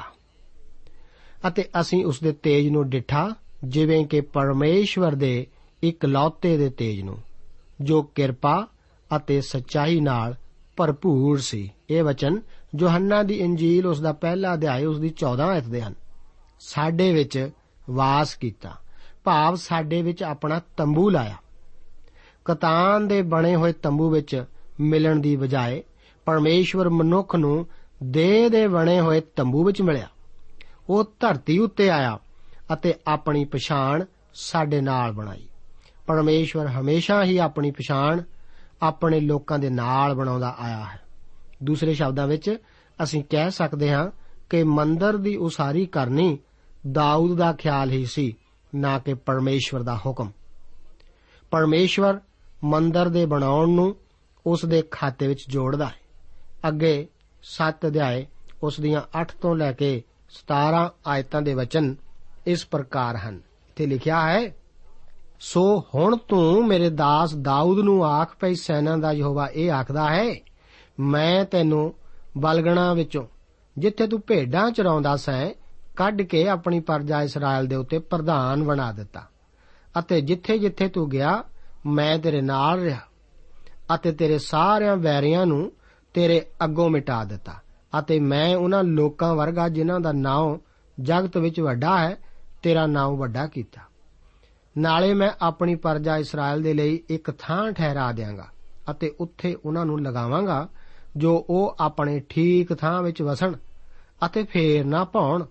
ਅਤੇ 1.48 1.66
ਅਸੀਂ 1.82 2.06
ਉਸ 2.06 2.20
ਦੇ 2.20 2.32
ਤੇਜ 2.32 2.68
ਨੂੰ 2.68 2.90
ਡਿਠਾ, 2.90 3.34
ਜਿਵੇਂ 3.64 4.06
ਕਿ 4.06 4.22
ਪਰਮੇਸ਼ਵਰ 4.22 5.16
ਦੇ 5.16 5.48
ਇਕਲੌਤੇ 5.90 6.58
ਦੇ 6.58 6.70
ਤੇਜ 6.70 7.02
ਨੂੰ, 7.02 7.18
ਜੋ 7.82 8.04
ਕਿਰਪਾ 8.04 8.68
ਅਤੇ 9.16 9.42
ਸੱਚਾਈ 9.42 10.00
ਨਾਲ 10.00 10.36
ਭਰਪੂਰ 10.78 11.40
ਸੀ। 11.40 11.72
ਇਹ 11.90 12.04
ਵਚਨ 12.04 12.42
ਯੋਹੰਨਾ 12.80 13.24
ਦੀ 13.24 13.34
ਇੰਜੀਲ 13.34 13.88
ਉਸ 13.88 14.02
ਦਾ 14.02 14.14
ਪਹਿਲਾ 14.14 14.54
ਅਧਿਆਇ, 14.54 14.86
ਉਸ 14.86 15.00
ਦੀ 15.00 15.10
14 15.10 15.58
ਅਧ 15.58 15.64
ਦੇ 15.64 15.82
ਹਨ। 15.82 15.94
ਸਾਡੇ 16.60 17.14
ਵਿੱਚ 17.14 17.50
ਵਾਸ 17.90 18.36
ਕੀਤਾ। 18.36 18.72
ਭਾਵ 19.24 19.56
ਸਾਡੇ 19.56 20.02
ਵਿੱਚ 20.02 20.24
ਆਪਣਾ 20.24 20.62
ਤੰਬੂ 20.78 21.10
ਲਾਇਆ। 21.10 21.36
ਕਤਾਨ 22.46 23.08
ਦੇ 23.08 23.22
ਬਣੇ 23.22 23.56
ਹੋਏ 23.56 23.74
ਤੰਬੂ 23.74 24.10
ਵਿੱਚ 24.10 24.46
ਮਿਲਣ 24.80 25.16
ਦੀ 25.16 25.36
ਬਜਾਏ 25.36 25.84
ਪਰਮੇਸ਼ਵਰ 26.26 26.90
ਮਨੁੱਖ 26.90 27.36
ਨੂੰ 27.36 27.68
ਦੇਹ 28.04 28.50
ਦੇ 28.50 28.68
ਬਣੇ 28.68 29.00
ਹੋਏ 29.00 29.22
ਤੰਬੂ 29.36 29.64
ਵਿੱਚ 29.64 29.82
ਮਿਲਿਆ। 29.82 30.08
ਉਹ 30.90 31.04
ਧਰਤੀ 31.20 31.60
ਉੱਤੇ 31.60 31.90
ਆਇਆ 31.90 32.20
ਅਤੇ 32.74 32.94
ਆਪਣੀ 33.08 33.46
ਪਛਾਣ 33.46 34.06
ਸਾਡੇ 34.34 34.82
ਨਾਲ 34.82 35.12
ਬਣਾਈ। 35.12 35.48
ਪਰਮੇਸ਼ਵਰ 36.08 36.68
ਹਮੇਸ਼ਾ 36.68 37.24
ਹੀ 37.24 37.38
ਆਪਣੀ 37.38 37.72
ਪਛਾਣ 37.72 38.22
ਆਪਣੇ 38.82 39.20
ਲੋਕਾਂ 39.20 39.60
ਦੇ 39.60 39.70
ਨਾਲ 39.70 40.14
ਬਣਾਉਂਦਾ 40.14 40.56
ਆਇਆ 40.60 40.86
ਹੈ। 40.86 41.02
ਦੂਸਰੇ 41.64 41.94
ਸ਼ਬਦਾਂ 41.94 42.28
ਵਿੱਚ 42.28 42.58
ਅਸੀਂ 43.04 43.24
ਕਹਿ 43.30 43.52
ਸਕਦੇ 43.52 43.92
ਹਾਂ 43.92 44.12
ਕਿ 44.50 44.64
ਮੰਦਰ 44.64 45.18
ਦੀ 45.18 45.36
ਉਸਾਰੀ 45.36 45.86
ਕਰਨੀ 45.86 46.40
ਦਾਊਦ 46.92 47.38
ਦਾ 47.38 47.54
ਖਿਆਲ 47.54 47.92
ਹੀ 47.92 48.06
ਸੀ, 48.06 48.38
ਨਾ 48.76 49.00
ਕਿ 49.00 49.14
ਪਰਮੇਸ਼ਵਰ 49.14 49.84
ਦਾ 49.84 49.98
ਹੁਕਮ। 49.98 50.32
ਪਰਮੇਸ਼ਵਰ 51.52 52.20
ਮੰਦਰ 52.64 53.10
ਦੇ 53.10 53.26
ਬਣਾਉਣ 53.26 53.70
ਨੂੰ 53.70 53.96
ਉਸ 54.46 54.66
ਦੇ 54.66 54.82
ਖਾਤੇ 54.92 55.28
ਵਿੱਚ 55.28 55.46
ਜੋੜਦਾ 55.50 55.86
ਹੈ। 55.86 55.96
ਅੱਗੇ 56.68 57.08
7 57.44 57.88
ਅਧਿਆਏ 57.88 58.28
ਉਸ 58.64 58.80
ਦੀਆਂ 58.80 59.02
8 59.22 59.26
ਤੋਂ 59.42 59.56
ਲੈ 59.56 59.72
ਕੇ 59.72 60.04
17 60.30 60.92
ਆਇਤਾਂ 61.08 61.42
ਦੇ 61.42 61.54
ਵਚਨ 61.54 61.96
ਇਸ 62.48 62.66
ਪ੍ਰਕਾਰ 62.66 63.16
ਹਨ। 63.16 63.42
ਤੇ 63.76 63.86
ਲਿਖਿਆ 63.86 64.22
ਹੈ 64.22 64.56
ਸੋ 65.40 65.86
ਹੁਣ 65.96 66.18
ਤੂੰ 66.18 66.68
ਮੇਰੇ 66.68 66.90
ਦਾਸ 66.90 67.36
ਦਾਊਦ 67.36 67.80
ਨੂੰ 67.80 68.06
ਆਖ 68.06 68.36
ਪਈ 68.40 68.56
ਸੈਨਾ 68.56 68.98
ਦਾ 68.98 69.12
ਯਹੋਵਾ 69.12 69.48
ਇਹ 69.48 69.72
ਆਖਦਾ 69.72 70.10
ਹੈ, 70.10 70.36
ਮੈਂ 71.00 71.46
ਤੈਨੂੰ 71.46 71.94
ਬਲਗਣਾ 72.38 72.94
ਵਿੱਚੋਂ, 72.94 73.26
ਜਿੱਥੇ 73.78 74.08
ਤੂੰ 74.08 74.22
ਭੇਡਾਂ 74.28 74.72
ਚਰਾਉਂਦਾ 74.72 75.16
ਸੈਂ, 75.16 75.54
ਕੱਢ 75.96 76.22
ਕੇ 76.22 76.48
ਆਪਣੀ 76.48 76.80
ਪਰਜਾ 76.80 77.22
ਇਸਰਾਇਲ 77.22 77.68
ਦੇ 77.68 77.76
ਉੱਤੇ 77.76 78.00
ਪ੍ਰਧਾਨ 78.00 78.64
ਬਣਾ 78.64 78.92
ਦਿੱਤਾ। 78.92 79.22
ਅਤੇ 80.00 80.22
ਜਿੱਥੇ-ਜਿੱਥੇ 80.22 80.88
ਤੂੰ 80.88 81.10
ਗਿਆ, 81.10 81.44
ਮੈਂ 81.86 82.20
ਤੇਰੇ 82.20 82.42
ਨਾਲ 82.42 82.80
ਰਿਹਾ, 82.80 83.00
ਅਤੇ 83.96 84.12
ਤੇਰੇ 84.12 84.38
ਸਾਰਿਆਂ 84.38 84.96
ਵੈਰੀਆਂ 84.96 85.46
ਨੂੰ 85.46 85.72
ਤੇਰੇ 86.14 86.46
ਅੱਗੋਂ 86.64 86.90
ਮਿਟਾ 86.90 87.24
ਦਿੱਤਾ। 87.24 87.54
ਅਤੇ 88.00 88.20
ਮੈਂ 88.20 88.56
ਉਹਨਾਂ 88.56 88.84
ਲੋਕਾਂ 88.84 89.36
ਵਰਗਾ 89.36 89.70
ਜਿਨ੍ਹਾਂ 89.70 90.00
ਦਾ 90.00 90.12
ਨਾਮ 90.12 90.60
ਜਗਤ 91.02 91.38
ਵਿੱਚ 91.38 91.60
ਵੱਡਾ 91.60 92.00
ਹੈ, 92.00 92.18
ਤੇਰਾ 92.64 92.88
ਨਾਮ 92.88 93.16
ਵੱਡਾ 93.16 93.48
ਕੀਤਾ। 93.48 93.82
ਨਾਲੇ 94.78 95.14
ਮੈਂ 95.14 95.32
ਆਪਣੀ 95.42 95.76
ਪਰਜਾ 95.76 96.18
ਇਸਰਾਇਲ 96.18 96.62
ਦੇ 96.62 96.74
ਲਈ 96.74 97.04
ਇੱਕ 97.10 97.32
ਥਾਂ 97.40 97.72
ਠਹਿਰਾ 97.72 98.12
ਦਿਆਂਗਾ 98.12 98.48
ਅਤੇ 98.92 99.16
ਉੱਥੇ 99.20 99.58
ਉਹਨਾਂ 99.66 99.86
ਨੂੰ 99.86 100.02
ਲਗਾਵਾਂਗਾ 100.02 100.68
ਜੋ 101.18 101.46
ਉਹ 101.50 101.76
ਆਪਣੇ 101.80 102.22
ਠੀਕ 102.30 102.74
ਥਾਂ 102.74 103.04
ਵਿੱਚ 103.04 103.22
ਵਸਣ 103.22 103.56
ਅਤੇ 104.26 104.44
ਫੇਰ 104.44 104.86
ਨਾ 104.86 105.04
ਪਾਉਣ 105.04 105.46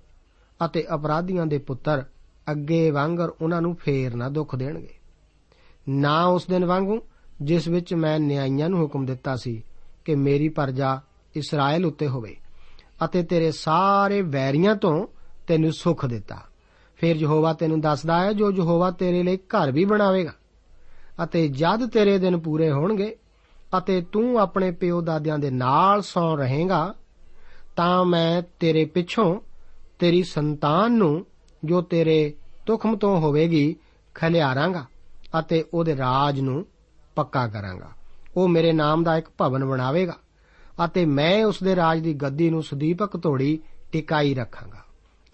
ਅਤੇ 0.64 0.87
ਅਪਰਾਧੀਆਂ 0.95 1.47
ਦੇ 1.47 1.59
ਪੁੱਤਰ 1.59 2.04
ਅੱਗੇ 2.50 2.90
ਵਾਂਗਰ 2.90 3.28
ਉਹਨਾਂ 3.40 3.62
ਨੂੰ 3.62 3.76
ਫੇਰ 3.76 4.14
ਨਾ 4.14 4.28
ਦੁੱਖ 4.28 4.57
ਦੇਣਗੇ। 4.57 4.95
ਨਾ 5.88 6.25
ਉਸ 6.25 6.47
ਦਿਨ 6.47 6.64
ਵਾਂਗੂ 6.64 7.00
ਜਿਸ 7.43 7.69
ਵਿੱਚ 7.69 7.95
ਮੈਂ 7.95 8.21
ਨਿਆਂਇਆਂ 8.21 8.69
ਨੂੰ 8.69 8.83
ਹੁਕਮ 8.83 9.07
ਦਿੱਤਾ 9.07 9.37
ਸੀ 9.37 9.62
ਕਿ 10.04 10.14
ਮੇਰੀ 10.14 10.49
ਪਰਜਾ 10.49 11.00
ਇਸਰਾਇਲ 11.37 11.87
ਉੱਤੇ 11.87 12.09
ਹੋਵੇ 12.09 12.37
ਅਤੇ 13.04 13.23
ਤੇਰੇ 13.23 13.52
ਸਾਰੇ 13.52 14.23
ਵੈਰੀਆਂ 14.23 14.76
ਤੋਂ 14.76 15.07
ਤੈਨੂੰ 15.47 15.73
ਸੁਖ 15.73 16.07
ਦਿੱਤਾ। 16.07 16.43
ਫਿਰ 17.04 17.16
ਯਹੋਵਾ 17.16 17.52
ਤੈਨੂੰ 17.52 17.80
ਦੱਸਦਾ 17.80 18.20
ਹੈ, 18.20 18.32
ਜੋ 18.32 18.52
ਯਹੋਵਾ 18.52 18.90
ਤੇਰੇ 18.90 19.23
ਲਈ 19.23 19.37
ਘਰ 19.37 19.73
ਵੀ 19.73 19.84
ਬਣਾਵੇਗਾ 19.84 20.32
ਅਤੇ 21.25 21.49
ਜਦ 21.49 21.90
ਤੇਰੇ 21.90 22.18
ਦਿਨ 22.18 22.38
ਪੂਰੇ 22.38 22.70
ਹੋਣਗੇ 22.70 23.16
ਅਤੇ 23.78 24.02
ਤੂੰ 24.02 24.40
ਆਪਣੇ 24.40 24.70
ਪਿਓ 24.70 25.00
ਦਾਦਿਆਂ 25.00 25.38
ਦੇ 25.38 25.50
ਨਾਲ 25.50 26.02
ਸੌ 26.02 26.37
ਰਹੇਗਾ, 26.37 26.94
ਤਾਂ 27.76 28.04
ਮੈਂ 28.04 28.42
ਤੇਰੇ 28.61 28.84
ਪਿੱਛੋਂ 28.84 29.40
ਤੇਰੀ 29.99 30.23
ਸੰਤਾਨ 30.23 30.92
ਨੂੰ, 30.92 31.26
ਜੋ 31.64 31.80
ਤੇਰੇ 31.82 32.34
ਤੁਖਮ 32.66 32.96
ਤੋਂ 32.96 33.20
ਹੋਵੇਗੀ, 33.20 33.76
ਖਲਿਆਰਾਂਗਾ 34.14 34.84
ਅਤੇ 35.38 35.64
ਉਹਦੇ 35.75 35.96
ਰਾਜ 35.96 36.40
ਨੂੰ 36.40 36.66
ਪੱਕਾ 37.16 37.46
ਕਰਾਂਗਾ। 37.49 37.90
ਉਹ 38.37 38.49
ਮੇਰੇ 38.49 38.73
ਨਾਮ 38.73 39.02
ਦਾ 39.02 39.16
ਇੱਕ 39.16 39.28
ਭਵਨ 39.38 39.64
ਬਣਾਵੇਗਾ 39.64 40.16
ਅਤੇ 40.84 41.04
ਮੈਂ 41.04 41.44
ਉਸ 41.44 41.62
ਦੇ 41.62 41.76
ਰਾਜ 41.76 42.00
ਦੀ 42.00 42.14
ਗੱਦੀ 42.14 42.50
ਨੂੰ 42.50 42.62
ਸੁਦੀਪਕ 42.62 43.16
ਤੋੜੀ 43.16 43.58
ਟਿਕਾਈ 43.92 44.34
ਰੱਖਾਂਗਾ 44.34 44.84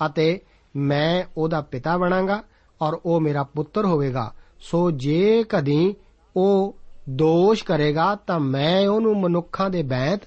ਅਤੇ 0.06 0.40
ਮੈਂ 0.76 1.24
ਉਹਦਾ 1.36 1.60
ਪਿਤਾ 1.60 1.96
ਬਣਾਂਗਾ 1.98 2.42
ਔਰ 2.82 3.00
ਉਹ 3.06 3.20
ਮੇਰਾ 3.20 3.42
ਪੁੱਤਰ 3.42 3.84
ਹੋਵੇਗਾ। 3.84 4.32
ਸੋ 4.60 4.90
ਜੇ 4.90 5.44
ਕਦੀ 5.48 5.94
ਉਹ 6.36 6.76
ਦੋਸ਼ 7.08 7.64
ਕਰੇਗਾ 7.64 8.14
ਤਾਂ 8.14 8.40
ਮੈਂ 8.40 8.88
ਉਹਨੂੰ 8.88 9.20
ਮਨੁੱਖਾਂ 9.20 9.70
ਦੇ 9.70 9.82
ਬੈਂਤ 9.82 10.20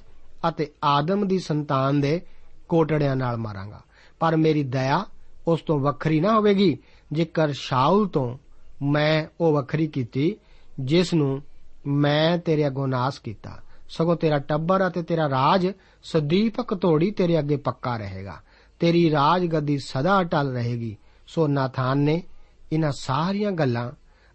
ਅਤੇ 0.50 0.72
ਆਦਮ 0.84 1.28
ਦੀ 1.28 1.40
ਸੰਤਾਨ 1.40 2.02
ਦੇ 2.02 2.22
ਕੋਟੜਿਆਂ 2.70 3.16
ਨਾਲ 3.16 3.38
ਮਾਰਾਂਗਾ। 3.38 3.82
ਪਰ 4.20 4.36
ਮੇਰੀ 4.36 4.64
ਦਇਆ 4.64 5.06
ਉਸ 5.48 5.62
ਤੋਂ 5.62 5.80
ਵੱਖਰੀ 5.80 6.20
ਨਾ 6.20 6.36
ਹੋਵੇਗੀ। 6.36 6.78
ਜੇਕਰ 7.12 7.52
ਸ਼ਾਉਲ 7.52 8.08
ਤੋਂ 8.08 8.38
ਮੈਂ 8.82 9.26
ਉਹ 9.42 9.54
ਵੱਖਰੀ 9.54 9.88
ਕੀਤੀ, 9.88 10.36
ਜਿਸ 10.80 11.14
ਨੂੰ 11.14 11.42
ਮੈਂ 11.88 12.38
ਤੇਰੇ 12.38 12.68
ਅੱਗੋਂ 12.68 12.88
ਨਾਸ 12.88 13.20
ਕੀਤਾ, 13.20 13.62
ਸਗੋਂ 13.90 14.16
ਤੇਰਾ 14.16 14.40
ਟੱਬਰ 14.40 14.88
ਅਤੇ 14.88 15.04
ਤੇਰਾ 15.04 15.30
ਰਾਜ 15.30 15.68
ਸਦੀਪਕ 16.04 16.74
ਤੋੜੀ 16.74 17.12
ਤੇਰੇ 17.12 17.40
ਅੱਗੇ 17.40 17.56
ਪੱਕਾ 17.58 17.98
ਰਹੇਗਾ। 17.98 18.36
ਤੇਰੀ 18.84 19.12
ਰਾਜ 19.12 19.46
ਗੱਦੀ 19.46 19.78
ਸਦਾ 19.78 20.22
ਅਟਲ 20.22 20.54
ਰਹੇਗੀ। 20.54 20.98
ਸੋ 21.28 21.48
ਨਾਥਾਨ 21.48 21.98
ਨੇ 21.98 22.24
ਇਹਨਾਂ 22.74 22.92
ਸਾਰੀਆਂ 22.92 23.52
ਗੱਲਾਂ 23.52 23.92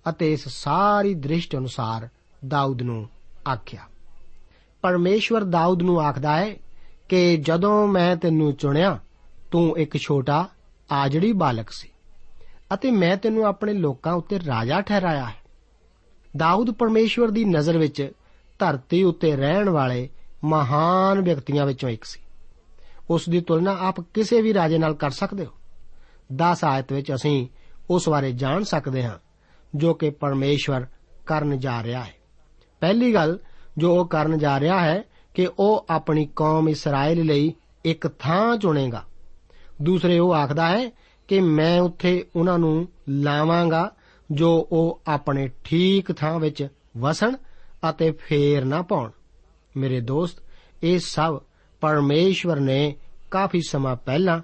ਅਤੇ 0.08 0.32
ਇਸ 0.32 0.48
ਸਾਰੀ 0.48 1.14
ਦ੍ਰਿਸ਼ਟ 1.14 1.56
ਅਨੁਸਾਰ 1.56 2.08
ਦਾਊਦ 2.48 2.82
ਨੂੰ 2.82 3.08
ਆਖਿਆ। 3.48 3.80
ਪਰਮੇਸ਼ਵਰ 4.82 5.44
ਦਾਊਦ 5.44 5.82
ਨੂੰ 5.82 6.00
ਆਖਦਾ 6.00 6.36
ਹੈ 6.36 6.56
ਕਿ 7.08 7.36
ਜਦੋਂ 7.36 7.88
ਮੈਂ 7.88 8.16
ਤੈਨੂੰ 8.16 8.52
ਚੁਣਿਆ, 8.52 8.98
ਤੂੰ 9.50 9.78
ਇੱਕ 9.78 9.96
ਛੋਟਾ, 9.96 10.48
ਆਜੜੀ 10.92 11.32
ਬਾਲਕ 11.32 11.70
ਸੀ 11.70 11.88
ਅਤੇ 12.74 12.90
ਮੈਂ 12.90 13.16
ਤੈਨੂੰ 13.16 13.44
ਆਪਣੇ 13.44 13.72
ਲੋਕਾਂ 13.72 14.12
ਉੱਤੇ 14.12 14.38
ਰਾਜਾ 14.38 14.80
ਠਹਿਰਾਇਆ 14.80 15.24
ਹੈ। 15.24 15.36
ਦਾਊਦ 16.36 16.70
ਪਰਮੇਸ਼ਵਰ 16.70 17.30
ਦੀ 17.30 17.44
ਨਜ਼ਰ 17.44 17.78
ਵਿੱਚ 17.78 18.12
ਧਰਤੀ 18.58 19.02
ਉੱਤੇ 19.02 19.36
ਰਹਿਣ 19.36 19.68
ਵਾਲੇ 19.68 20.08
ਮਹਾਨ 20.44 21.20
ਵਿਅਕਤੀਆਂ 21.20 21.66
ਵਿੱਚੋਂ 21.66 21.90
ਇੱਕ 21.90 22.04
ਸੀ। 22.04 22.20
ਉਸ 23.10 23.28
ਦੀ 23.28 23.40
ਤੁਲਨਾ 23.40 23.76
ਆਪ 23.80 24.00
ਕਿਸੇ 24.00 24.42
ਵੀ 24.42 24.54
ਰਾਜੇ 24.54 24.78
ਨਾਲ 24.78 24.94
ਕਰ 24.94 25.10
ਸਕਦੇ 25.10 25.46
ਹੋ। 25.46 25.50
10 26.32 26.64
ਆਇਤ 26.64 26.92
ਵਿੱਚ 26.92 27.14
ਅਸੀਂ 27.14 27.48
ਉਸ 27.90 28.08
ਬਾਰੇ 28.08 28.32
ਜਾਣ 28.32 28.62
ਸਕਦੇ 28.62 29.04
ਹਾਂ, 29.04 29.18
ਜੋ 29.74 29.94
ਕਿ 29.94 30.10
ਪਰਮੇਸ਼ਵਰ 30.10 30.86
ਕਰਨ 31.26 31.58
ਜਾ 31.58 31.82
ਰਿਹਾ 31.82 32.04
ਹੈ। 32.04 32.14
ਪਹਿਲੀ 32.80 33.14
ਗੱਲ 33.14 33.38
ਜੋ 33.78 34.00
ਉਹ 34.00 34.06
ਕਰਨ 34.06 34.38
ਜਾ 34.38 34.60
ਰਿਹਾ 34.60 34.80
ਹੈ 34.80 35.02
ਕਿ 35.34 35.48
ਉਹ 35.58 35.86
ਆਪਣੀ 35.90 36.28
ਕੌਮ 36.36 36.68
ਇਸਰਾਇਲ 36.68 37.26
ਲਈ 37.26 37.54
ਇੱਕ 37.84 38.08
ਥਾਂ 38.08 38.56
ਚੁਣੇਗਾ। 38.56 39.04
ਦੂਸਰੇ 39.82 40.18
ਉਹ 40.18 40.34
ਆਖਦਾ 40.34 40.66
ਹੈ 40.66 40.90
ਕਿ 41.28 41.40
ਮੈਂ 41.40 41.80
ਉੱਥੇ 41.80 42.26
ਉਹਨਾਂ 42.36 42.58
ਨੂੰ 42.58 42.88
ਲਾਵਾਂਗਾ 43.08 43.92
ਜੋ 44.30 44.68
ਉਹ 44.72 45.02
ਆਪਣੇ 45.06 45.50
ਠੀਕ 45.64 46.12
ਥਾਂ 46.12 46.38
ਵਿੱਚ 46.38 46.68
ਵਸਣ 46.98 47.36
ਅਤੇ 47.90 48.10
ਫੇਰ 48.10 48.64
ਨਾ 48.64 48.82
ਪਾਉਣ। 48.82 49.10
ਮੇਰੇ 49.76 50.00
ਦੋਸਤ, 50.00 50.38
ਇਹ 50.82 50.98
ਸਭ 50.98 51.40
ਪਰਮੇਸ਼ਵਰ 51.80 52.60
ਨੇ 52.60 52.96
ਕਾਫੀ 53.30 53.60
ਸਮਾਂ 53.68 53.96
ਪਹਿਲਾਂ 53.96 54.40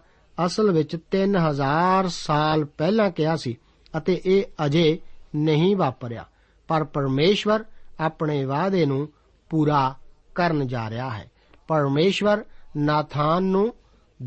ਅਸਲ 0.46 0.72
ਵਿੱਚ 0.72 0.96
3000 1.10 2.08
ਸਾਲ 2.08 2.64
ਪਹਿਲਾਂ 2.64 3.10
ਕਿਹਾ 3.10 3.36
ਸੀ 3.36 3.58
ਅਤੇ 3.96 4.22
ਇਹ 4.26 4.44
ਅਜੇ 4.66 4.98
ਨਹੀਂ 5.36 5.76
ਵਾਪਰਿਆ। 5.76 6.28
ਪਰ 6.68 6.84
ਪਰਮੇਸ਼ਵਰ 6.84 7.64
ਆਪਣੇ 8.00 8.44
ਵਾਅਦੇ 8.44 8.86
ਨੂੰ 8.86 9.08
ਪੂਰਾ 9.50 9.94
ਕਰਨ 10.34 10.66
ਜਾ 10.66 10.90
ਰਿਹਾ 10.90 11.10
ਹੈ। 11.10 11.30
ਪਰਮੇਸ਼ਵਰ 11.68 12.44
ਨਾਥਾਨ 12.76 13.42
ਨੂੰ 13.42 13.74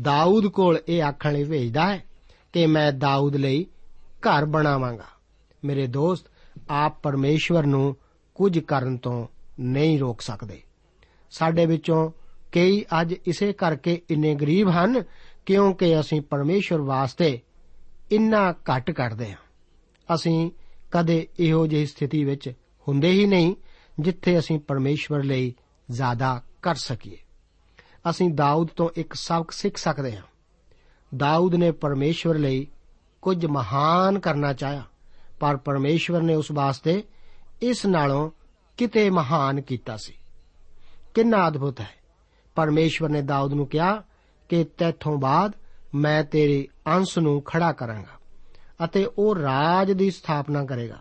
ਦਾਊਦ 0.02 0.46
ਕੋਲ 0.46 0.78
ਇਹ 0.88 1.02
ਆਖਣ 1.02 1.32
ਲਈ 1.32 1.44
ਭੇਜਦਾ 1.44 1.92
ਹੈ 1.92 2.04
ਕਿ 2.52 2.66
ਮੈਂ 2.66 2.92
ਦਾਊਦ 2.92 3.36
ਲਈ 3.36 3.66
ਘਰ 4.04 4.44
ਬਣਾਵਾਂਗਾ। 4.44 5.06
ਮੇਰੇ 5.64 5.86
ਦੋਸਤ, 5.86 6.24
ਆਪ 6.70 7.02
ਪਰਮੇਸ਼ਵਰ 7.02 7.66
ਨੂੰ 7.66 7.96
ਕੁਝ 8.34 8.58
ਕਰਨ 8.58 8.96
ਤੋਂ 8.96 9.26
ਨਹੀਂ 9.60 9.98
ਰੋਕ 9.98 10.20
ਸਕਦੇ। 10.20 10.62
ਸਾਡੇ 11.30 11.66
ਵਿੱਚੋਂ 11.66 12.10
ਕਈ 12.52 12.84
ਅੱਜ 13.00 13.14
ਇਸੇ 13.26 13.52
ਕਰਕੇ 13.52 14.02
ਇੰਨੇ 14.10 14.34
ਗਰੀਬ 14.34 14.68
ਹਨ, 14.68 15.02
ਕਿਉਂਕਿ 15.46 16.00
ਅਸੀਂ 16.00 16.20
ਪਰਮੇਸ਼ਵਰ 16.20 16.80
ਵਾਸਤੇ 16.80 17.40
ਇੰਨਾ 18.12 18.52
ਘੱਟ 18.52 18.90
ਕਰਦੇ 18.90 19.30
ਹਾਂ। 19.30 19.38
ਅਸੀਂ 20.14 20.50
ਕਦੇ 20.90 21.28
ਇਹੋ 21.38 21.66
ਜਿਹੀ 21.66 21.86
ਸਥਿਤੀ 21.86 22.24
ਵਿੱਚ 22.24 22.52
ਹੁੰਦੇ 22.88 23.10
ਹੀ 23.10 23.26
ਨਹੀਂ, 23.26 23.54
ਜਿੱਥੇ 24.00 24.38
ਅਸੀਂ 24.38 24.60
ਪਰਮੇਸ਼ਵਰ 24.60 25.24
ਲਈ 25.24 25.54
ਜ਼ਿਆਦਾ 25.90 26.42
ਕਰ 26.62 26.74
ਸਕੀਏ। 26.74 27.18
ਅਸੀਂ 28.10 28.30
ਦਾਊਦ 28.30 28.68
ਤੋਂ 28.76 28.90
ਇੱਕ 28.96 29.14
ਸਬਕ 29.14 29.50
ਸਿੱਖ 29.50 29.76
ਸਕਦੇ 29.76 30.16
ਹਾਂ। 30.16 30.22
ਦਾਊਦ 31.16 31.54
ਨੇ 31.54 31.70
ਪਰਮੇਸ਼ਵਰ 31.70 32.38
ਲਈ 32.38 32.66
ਕੁਝ 33.22 33.46
ਮਹਾਨ 33.46 34.18
ਕਰਨਾ 34.18 34.52
ਚਾਹਿਆ, 34.52 34.84
ਪਰ 35.40 35.56
ਪਰਮੇਸ਼ਵਰ 35.56 36.22
ਨੇ 36.22 36.34
ਉਸ 36.34 36.50
ਵਾਸਤੇ 36.50 37.02
ਇਸ 37.62 37.86
ਨਾਲੋਂ 37.86 38.30
ਕਿਤੇ 38.76 39.10
ਮਹਾਨ 39.10 39.60
ਕੀਤਾ 39.60 39.96
ਸੀ। 39.96 40.14
ਕਿੰਨਾ 41.14 41.48
ਅਦਭੁਤ 41.48 41.80
ਹੈ। 41.80 41.97
ਪਰਮੇਸ਼ਵਰ 42.58 43.08
ਨੇ 43.08 43.22
ਦਾਊਦ 43.22 43.52
ਨੂੰ 43.52 43.66
ਕਿਹਾ 43.66 44.02
ਕਿ 44.48 44.64
ਤੇਥੋਂ 44.64 45.18
ਬਾਅਦ 45.18 45.52
ਮੈਂ 45.94 46.24
ਤੇਰੇ 46.24 46.68
ਅੰਸ਼ 46.86 47.18
ਨੂੰ 47.18 47.42
ਖੜਾ 47.42 47.72
ਕਰਾਂਗਾ 47.72 48.18
ਅਤੇ 48.84 49.08
ਉਹ 49.18 49.36
ਰਾਜ 49.36 49.92
ਦੀ 49.92 50.10
ਸਥਾਪਨਾ 50.10 50.64
ਕਰੇਗਾ। 50.64 50.98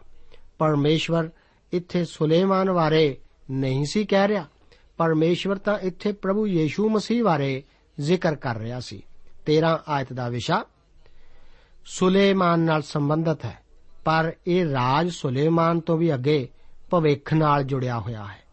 ਪਰਮੇਸ਼ਵਰ 0.57 1.29
ਇੱਥੇ 1.73 2.05
ਸੁਲੇਮਾਨ 2.05 2.71
ਬਾਰੇ 2.71 3.17
ਨਹੀਂ 3.51 3.85
ਸੀ 3.85 4.05
ਕਹਿ 4.05 4.27
ਰਿਹਾ। 4.27 4.45
ਪਰਮੇਸ਼ਵਰ 4.97 5.57
ਤਾਂ 5.57 5.79
ਇੱਥੇ 5.79 6.11
ਪ੍ਰਭੂ 6.11 6.47
ਯੀਸ਼ੂ 6.47 6.89
ਮਸੀਹ 6.89 7.23
ਬਾਰੇ 7.23 7.63
ਜ਼ਿਕਰ 7.99 8.35
ਕਰ 8.35 8.57
ਰਿਹਾ 8.57 8.79
ਸੀ। 8.79 9.03
13 9.45 9.83
ਆਇਤ 9.87 10.13
ਦਾ 10.13 10.29
ਵਿਸ਼ਾ, 10.29 10.65
ਸੁਲੇਮਾਨ 11.85 12.59
ਨਾਲ 12.59 12.81
ਸੰਬੰਧਿਤ 12.81 13.45
ਹੈ, 13.45 13.57
ਪਰ 14.05 14.33
ਇਹ 14.47 14.65
ਰਾਜ 14.65 15.09
ਸੁਲੇਮਾਨ 15.09 15.79
ਤੋਂ 15.79 15.97
ਵੀ 15.97 16.13
ਅੱਗੇ 16.13 16.49
ਭਵਿੱਖ 16.89 17.33
ਨਾਲ 17.33 17.63
ਜੁੜਿਆ 17.63 17.99
ਹੋਇਆ 17.99 18.25
ਹੈ। 18.25 18.43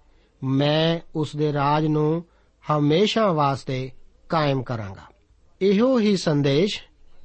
ਮੈਂ 0.44 1.00
ਉਸ 1.14 1.36
ਦੇ 1.36 1.52
ਰਾਜ 1.52 1.86
ਨੂੰ 1.86 2.24
ਹਮੇਸ਼ਾ 2.70 3.32
ਵਾਸਤੇ 3.32 3.90
ਕਾਇਮ 4.28 4.62
ਕਰਾਂਗਾ। 4.62 5.02
ਇਹੋ 5.60 5.98
ਹੀ 5.98 6.16
ਸੰਦੇਸ਼ 6.16 6.82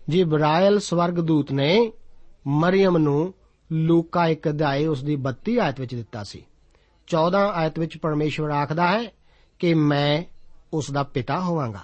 ਜਿਬਰਾਇਲ 0.09 0.79
ਸਵਰਗਦੂਤ 0.79 1.51
ਨੇ 1.51 1.91
ਮਰੀਮ 2.47 2.97
ਨੂੰ 2.97 3.33
ਲੂਕਾ 3.71 4.27
ਇੱਕ 4.27 4.49
ਅਧਿਆਇ 4.49 4.85
ਉਸ 4.85 5.03
ਦੀ 5.03 5.15
32 5.15 5.57
ਆਇਤ 5.57 5.79
ਵਿੱਚ 5.79 5.95
ਦਿੱਤਾ 5.95 6.23
ਸੀ। 6.23 6.45
14 7.07 7.51
ਆਇਤ 7.53 7.79
ਵਿੱਚ 7.79 7.97
ਪਰਮੇਸ਼ਵਰ 7.97 8.49
ਆਖਦਾ 8.49 8.87
ਹੈ 8.87 9.05
ਕਿ 9.59 9.73
ਮੈਂ 9.73 10.23
ਉਸ 10.73 10.91
ਦਾ 10.91 11.03
ਪਿਤਾ 11.03 11.39
ਹੋਵਾਂਗਾ। 11.39 11.79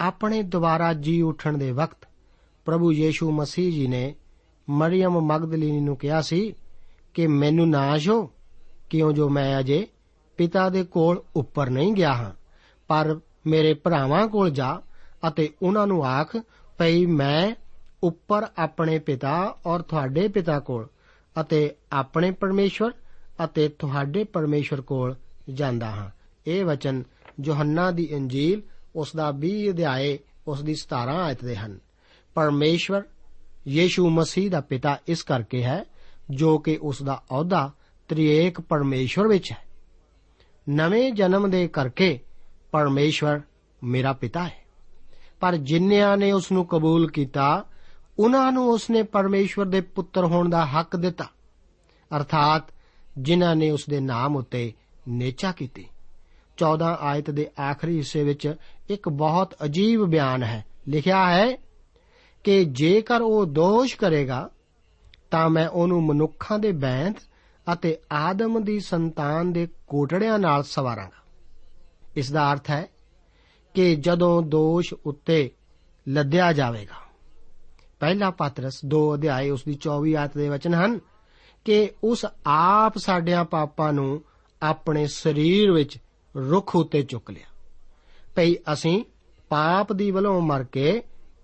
ਆਪਣੇ 0.00 0.42
ਦੁਬਾਰਾ 0.42 0.92
ਜੀ 0.92 1.22
ਉੱਠਣ 1.22 1.58
ਦੇ 1.58 1.72
ਵਕਤ 1.72 2.08
ਪ੍ਰਭੂ 2.64 2.92
ਯੀਸ਼ੂ 2.92 3.32
ਮਸੀਹ 3.32 3.72
ਜੀ 3.72 3.86
ਨੇ 3.86 4.14
ਮਰੀਮ 4.70 5.20
ਮਗਦਲੀਨੀ 5.20 5.80
ਨੂੰ 5.80 5.96
ਕਿਹਾ 5.96 6.20
ਸੀ 6.20 6.54
ਕਿ 7.14 7.26
ਮੈਨੂੰ 7.26 7.70
ਨਾਸ਼ 7.70 8.08
ਹੋ 8.08 8.30
ਕਿਉਂ 8.90 9.12
ਜੋ 9.12 9.28
ਮੈਂ 9.28 9.60
ਅਜੇ 9.60 9.86
ਪਿਤਾ 10.36 10.68
ਦੇ 10.68 10.84
ਕੋਲ 10.84 11.22
ਉੱਪਰ 11.36 11.70
ਨਹੀਂ 11.70 11.92
ਗਿਆ 11.92 12.14
ਹਾਂ। 12.14 12.45
ਪਰ 12.88 13.20
ਮੇਰੇ 13.46 13.74
ਭਰਾਵਾਂ 13.74 14.28
ਕੋਲ 14.28 14.50
ਜਾ 14.50 14.80
ਅਤੇ 15.28 15.52
ਉਹਨਾਂ 15.62 15.86
ਨੂੰ 15.86 16.06
ਆਖ, 16.06 16.36
ਭਈ 16.78 17.06
ਮੈਂ 17.06 17.54
ਉੱਪਰ 18.02 18.46
ਆਪਣੇ 18.58 18.98
ਪਿਤਾ 18.98 19.56
ਔਰ 19.66 19.82
ਤੁਹਾਡੇ 19.82 20.28
ਪਿਤਾ 20.28 20.58
ਕੋਲ 20.60 20.88
ਅਤੇ 21.40 21.74
ਆਪਣੇ 21.92 22.30
ਪਰਮੇਸ਼ਵਰ 22.30 22.90
ਅਤੇ 23.44 23.68
ਤੁਹਾਡੇ 23.68 24.24
ਪਰਮੇਸ਼ਵਰ 24.24 24.80
ਕੋਲ 24.80 25.14
ਜਾਂਦਾ 25.50 25.90
ਹਾਂ। 25.90 26.10
ਇਹ 26.46 26.64
ਵਚਨ 26.64 27.02
ਯੋਹੰਨਾ 27.44 27.90
ਦੀ 27.90 28.04
ਇੰਜੀਲ 28.04 28.62
ਉਸ 28.96 29.16
ਦਾ 29.16 29.32
20 29.32 29.70
ਅਧਿਆਏ 29.70 30.18
ਉਸ 30.46 30.62
ਦੀ 30.62 30.74
17 30.74 31.16
ਆਇਤ 31.16 31.44
ਦੇ 31.44 31.56
ਹਨ। 31.56 31.78
ਪਰਮੇਸ਼ਵਰ 32.34 33.02
ਯੀਸ਼ੂ 33.68 34.10
ਮਸੀਹ 34.10 34.50
ਦਾ 34.50 34.60
ਪਿਤਾ 34.60 34.98
ਇਸ 35.08 35.22
ਕਰਕੇ 35.22 35.62
ਹੈ 35.62 35.84
ਜੋ 36.30 36.58
ਕਿ 36.58 36.78
ਉਸ 36.82 37.02
ਦਾ 37.02 37.22
ਅਹੁਦਾ 37.30 37.72
ਤ੍ਰਿਏਕ 38.08 38.60
ਪਰਮੇਸ਼ਵਰ 38.60 39.28
ਵਿੱਚ 39.28 39.52
ਹੈ। 39.52 39.58
ਨਵੇਂ 40.68 41.12
ਜਨਮ 41.12 41.50
ਦੇ 41.50 41.68
ਕਰਕੇ 41.68 42.20
ਪਰਮੇਸ਼ਵਰ 42.76 43.40
ਮੇਰਾ 43.84 44.12
ਪਿਤਾ 44.12 44.44
ਹੈ। 44.44 44.64
ਪਰ 45.40 45.56
ਜਿਨ੍ਹਾਂ 45.56 46.16
ਨੇ 46.16 46.32
ਉਸ 46.32 46.52
ਨੂੰ 46.52 46.66
ਕਬੂਲ 46.66 47.10
ਕੀਤਾ 47.10 47.64
ਉਹਨਾਂ 48.18 48.52
ਨੂੰ 48.52 48.70
ਉਸ 48.70 48.90
ਨੇ 48.90 49.02
ਪਰਮੇਸ਼ਵਰ 49.02 49.66
ਦੇ 49.66 49.80
ਪੁੱਤਰ 49.80 50.24
ਹੋਣ 50.24 50.48
ਦਾ 50.48 50.66
ਹੱਕ 50.66 50.96
ਦਿੱਤਾ। 50.96 51.24
ਅਰਥਾਤ 52.16 52.62
ਜਿਨ੍ਹਾਂ 53.18 53.56
ਨੇ 53.56 53.70
ਉਸ 53.70 53.84
ਦੇ 53.90 54.00
ਨਾਮ 54.00 54.36
ਉੱਤੇ 54.36 54.72
ਨੇਚਾ 55.08 55.52
ਕੀਤੀ। 55.52 55.88
14 56.56 56.98
ਆਇਤ 57.00 57.30
ਦੇ 57.30 57.50
ਆਖਰੀ 57.70 57.96
ਹਿੱਸੇ 57.96 58.24
ਵਿੱਚ 58.24 58.54
ਇੱਕ 58.90 59.08
ਬਹੁਤ 59.08 59.54
ਅਜੀਬ 59.64 60.04
ਬਿਆਨ 60.04 60.42
ਹੈ। 60.42 60.64
ਲਿਖਿਆ 60.88 61.30
ਹੈ 61.30 61.56
ਕਿ 62.44 62.64
ਜੇਕਰ 62.64 63.20
ਉਹ 63.20 63.46
ਦੋਸ਼ 63.46 63.96
ਕਰੇਗਾ, 63.96 64.50
ਤਾਂ 65.30 65.50
ਮੈਂ 65.50 65.68
ਉਹਨੂੰ 65.68 66.06
ਮਨੁੱਖਾਂ 66.06 66.58
ਦੇ 66.58 66.72
ਬੈਂਤ 66.72 67.16
ਅਤੇ 67.72 67.98
ਆਦਮ 68.12 68.64
ਦੀ 68.64 68.80
ਸੰਤਾਨ 68.80 69.52
ਦੇ 69.52 69.68
ਕੋਟੜਿਆਂ 69.86 70.38
ਨਾਲ 70.38 70.62
ਸਵਾਰਾਂਗਾ। 70.62 71.25
ਇਸ 72.16 72.32
ਦਾ 72.32 72.52
ਅਰਥ 72.52 72.70
ਹੈ 72.70 72.86
ਕਿ 73.74 73.96
ਜਦੋਂ 73.96 74.42
ਦੋਸ਼ 74.42 74.94
ਉੱਤੇ 75.06 75.50
ਲੱਦਿਆ 76.08 76.52
ਜਾਵੇਗਾ। 76.52 77.06
ਪਹਿਲਾ 78.00 78.30
ਪਾਤਰਸ 78.30 78.80
2 78.84 79.14
ਅਧਿਆਏ 79.14 79.50
ਉਸ 79.50 79.64
ਦੀ 79.64 79.74
24 79.74 80.14
ਆਇਤ 80.14 80.38
ਦੇ 80.38 80.48
ਵਚਨ 80.48 80.74
ਹਨ 80.74 81.00
ਕਿ 81.64 81.90
ਉਸ 82.04 82.26
ਆਪ 82.46 82.98
ਸਾਡਿਆਂ 82.98 83.44
ਪਾਪਾਂ 83.44 83.92
ਨੂੰ 83.92 84.24
ਆਪਣੇ 84.62 85.06
ਸਰੀਰ 85.06 85.72
ਵਿੱਚ 85.72 85.98
ਰੁੱਖ 86.36 86.76
ਉੱਤੇ 86.76 87.02
ਚੁੱਕ 87.02 87.30
ਲਿਆ। 87.30 87.46
ਭਈ 88.36 88.54
ਅਸੀਂ 88.54 89.04
ਪਾਪ 89.48 89.92
ਦੀ 89.92 90.10
ਵੱਲੋਂ 90.10 90.40
ਮਰ 90.40 90.64
ਕੇ 90.64 91.02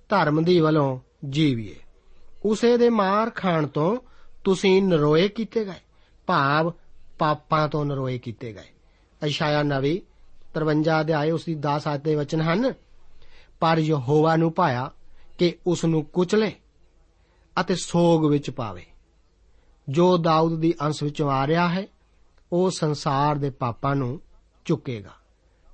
ਧਰਮ 0.08 0.44
ਦੀ 0.44 0.61
ਵੱਲੋਂ 0.61 1.00
ਜੀਵੀਏ। 1.28 1.76
ਉਸੇ 2.44 2.76
ਦੇ 2.76 2.90
ਮਾਰ 2.90 3.30
ਖਾਣ 3.30 3.66
ਤੋਂ 3.66 3.96
ਤੁਸੀਂ 4.44 4.82
ਨਰੋਏ 4.82 5.28
ਕੀਤੇ 5.28 5.64
ਗਏ। 5.64 5.80
ਭਾਵ 6.26 6.72
ਪਾਪਾਂ 7.18 7.68
ਤੋਂ 7.68 7.85
ਨਰੋਏ 7.85 8.18
ਕੀਤੇ 8.18 8.52
ਗਏ। 8.52 8.68
ਇਸ਼ਾਇਆ 9.26 9.62
ਨਵੀ 9.62 10.02
53 10.55 11.01
ਅਧਿਆਏ 11.01 11.31
ਉਸ 11.31 11.45
ਦੀ 11.45 11.55
10 11.55 11.88
ਆਇਤ 11.88 12.01
ਦੇ 12.01 12.15
ਵਚਨ 12.15 12.41
ਹਨ, 12.41 12.75
ਪਰ 13.61 13.79
ਯਹੋਵਾ 13.79 14.37
ਨੂੰ 14.37 14.53
ਭਾਇਆ 14.53 14.91
ਕਿ 15.38 15.59
ਉਸ 15.67 15.85
ਨੂੰ 15.85 16.05
ਕੁਚਲੇ 16.05 16.53
ਅਤੇ 17.61 17.75
ਸੋਗ 17.75 18.27
ਵਿੱਚ 18.27 18.51
ਪਾਵੇ। 18.51 18.87
ਜੋ 19.88 20.19
ਦਾਊਦ 20.19 20.59
ਦੀ 20.59 20.75
ਅੰਸ਼ 20.83 21.03
ਵਿੱਚੋਂ 21.03 21.31
ਆ 21.31 21.47
ਰਿਹਾ 21.47 21.69
ਹੈ, 21.69 21.87
ਉਹ 22.53 22.71
ਸੰਸਾਰ 22.71 23.37
ਦੇ 23.37 23.51
ਪਾਪਾਂ 23.51 23.97
ਨੂੰ 23.97 24.21
ਚੁੱਕੇਗਾ। 24.65 25.11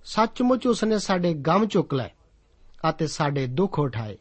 ਸੱਚਮੁੱਚ 0.04 0.66
ਉਸ 0.66 0.84
ਨੇ 0.84 0.98
ਸਾਡੇ 0.98 1.34
ਗਮ 1.34 1.66
ਚੁੱਕ 1.66 1.94
ਲਏ 1.94 2.10
ਅਤੇ 2.90 3.06
ਸਾਡੇ 3.06 3.46
ਦੁੱਖ 3.46 3.78
ਉਠਾਏ 3.78 4.16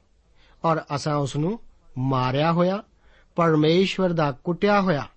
ਔਰ 0.65 0.82
ਅਸਾਂ 0.96 1.15
ਉਸ 1.15 1.36
ਨੂੰ 1.36 1.60
ਮਾਰਿਆ 1.98 2.52
ਹੋਇਆ, 2.52 2.84
ਪਰਮੇਸ਼ਵਰ 3.36 4.10
ਦਾ 4.10 4.32
ਕੁੱਟਿਆ 4.32 4.82
ਹੋਇਆ 4.82 5.08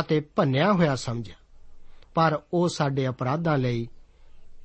ਅਤੇ 0.00 0.20
ਭੰਨਿਆ 0.20 0.72
ਹੋਇਆ 0.72 0.96
ਸਮਝਿਆ। 0.96 1.34
ਪਰ 2.14 2.40
ਉਹ 2.52 2.68
ਸਾਡੇ 2.68 3.08
ਅਪਰਾਧਾਂ 3.08 3.58
ਲਈ 3.58 3.88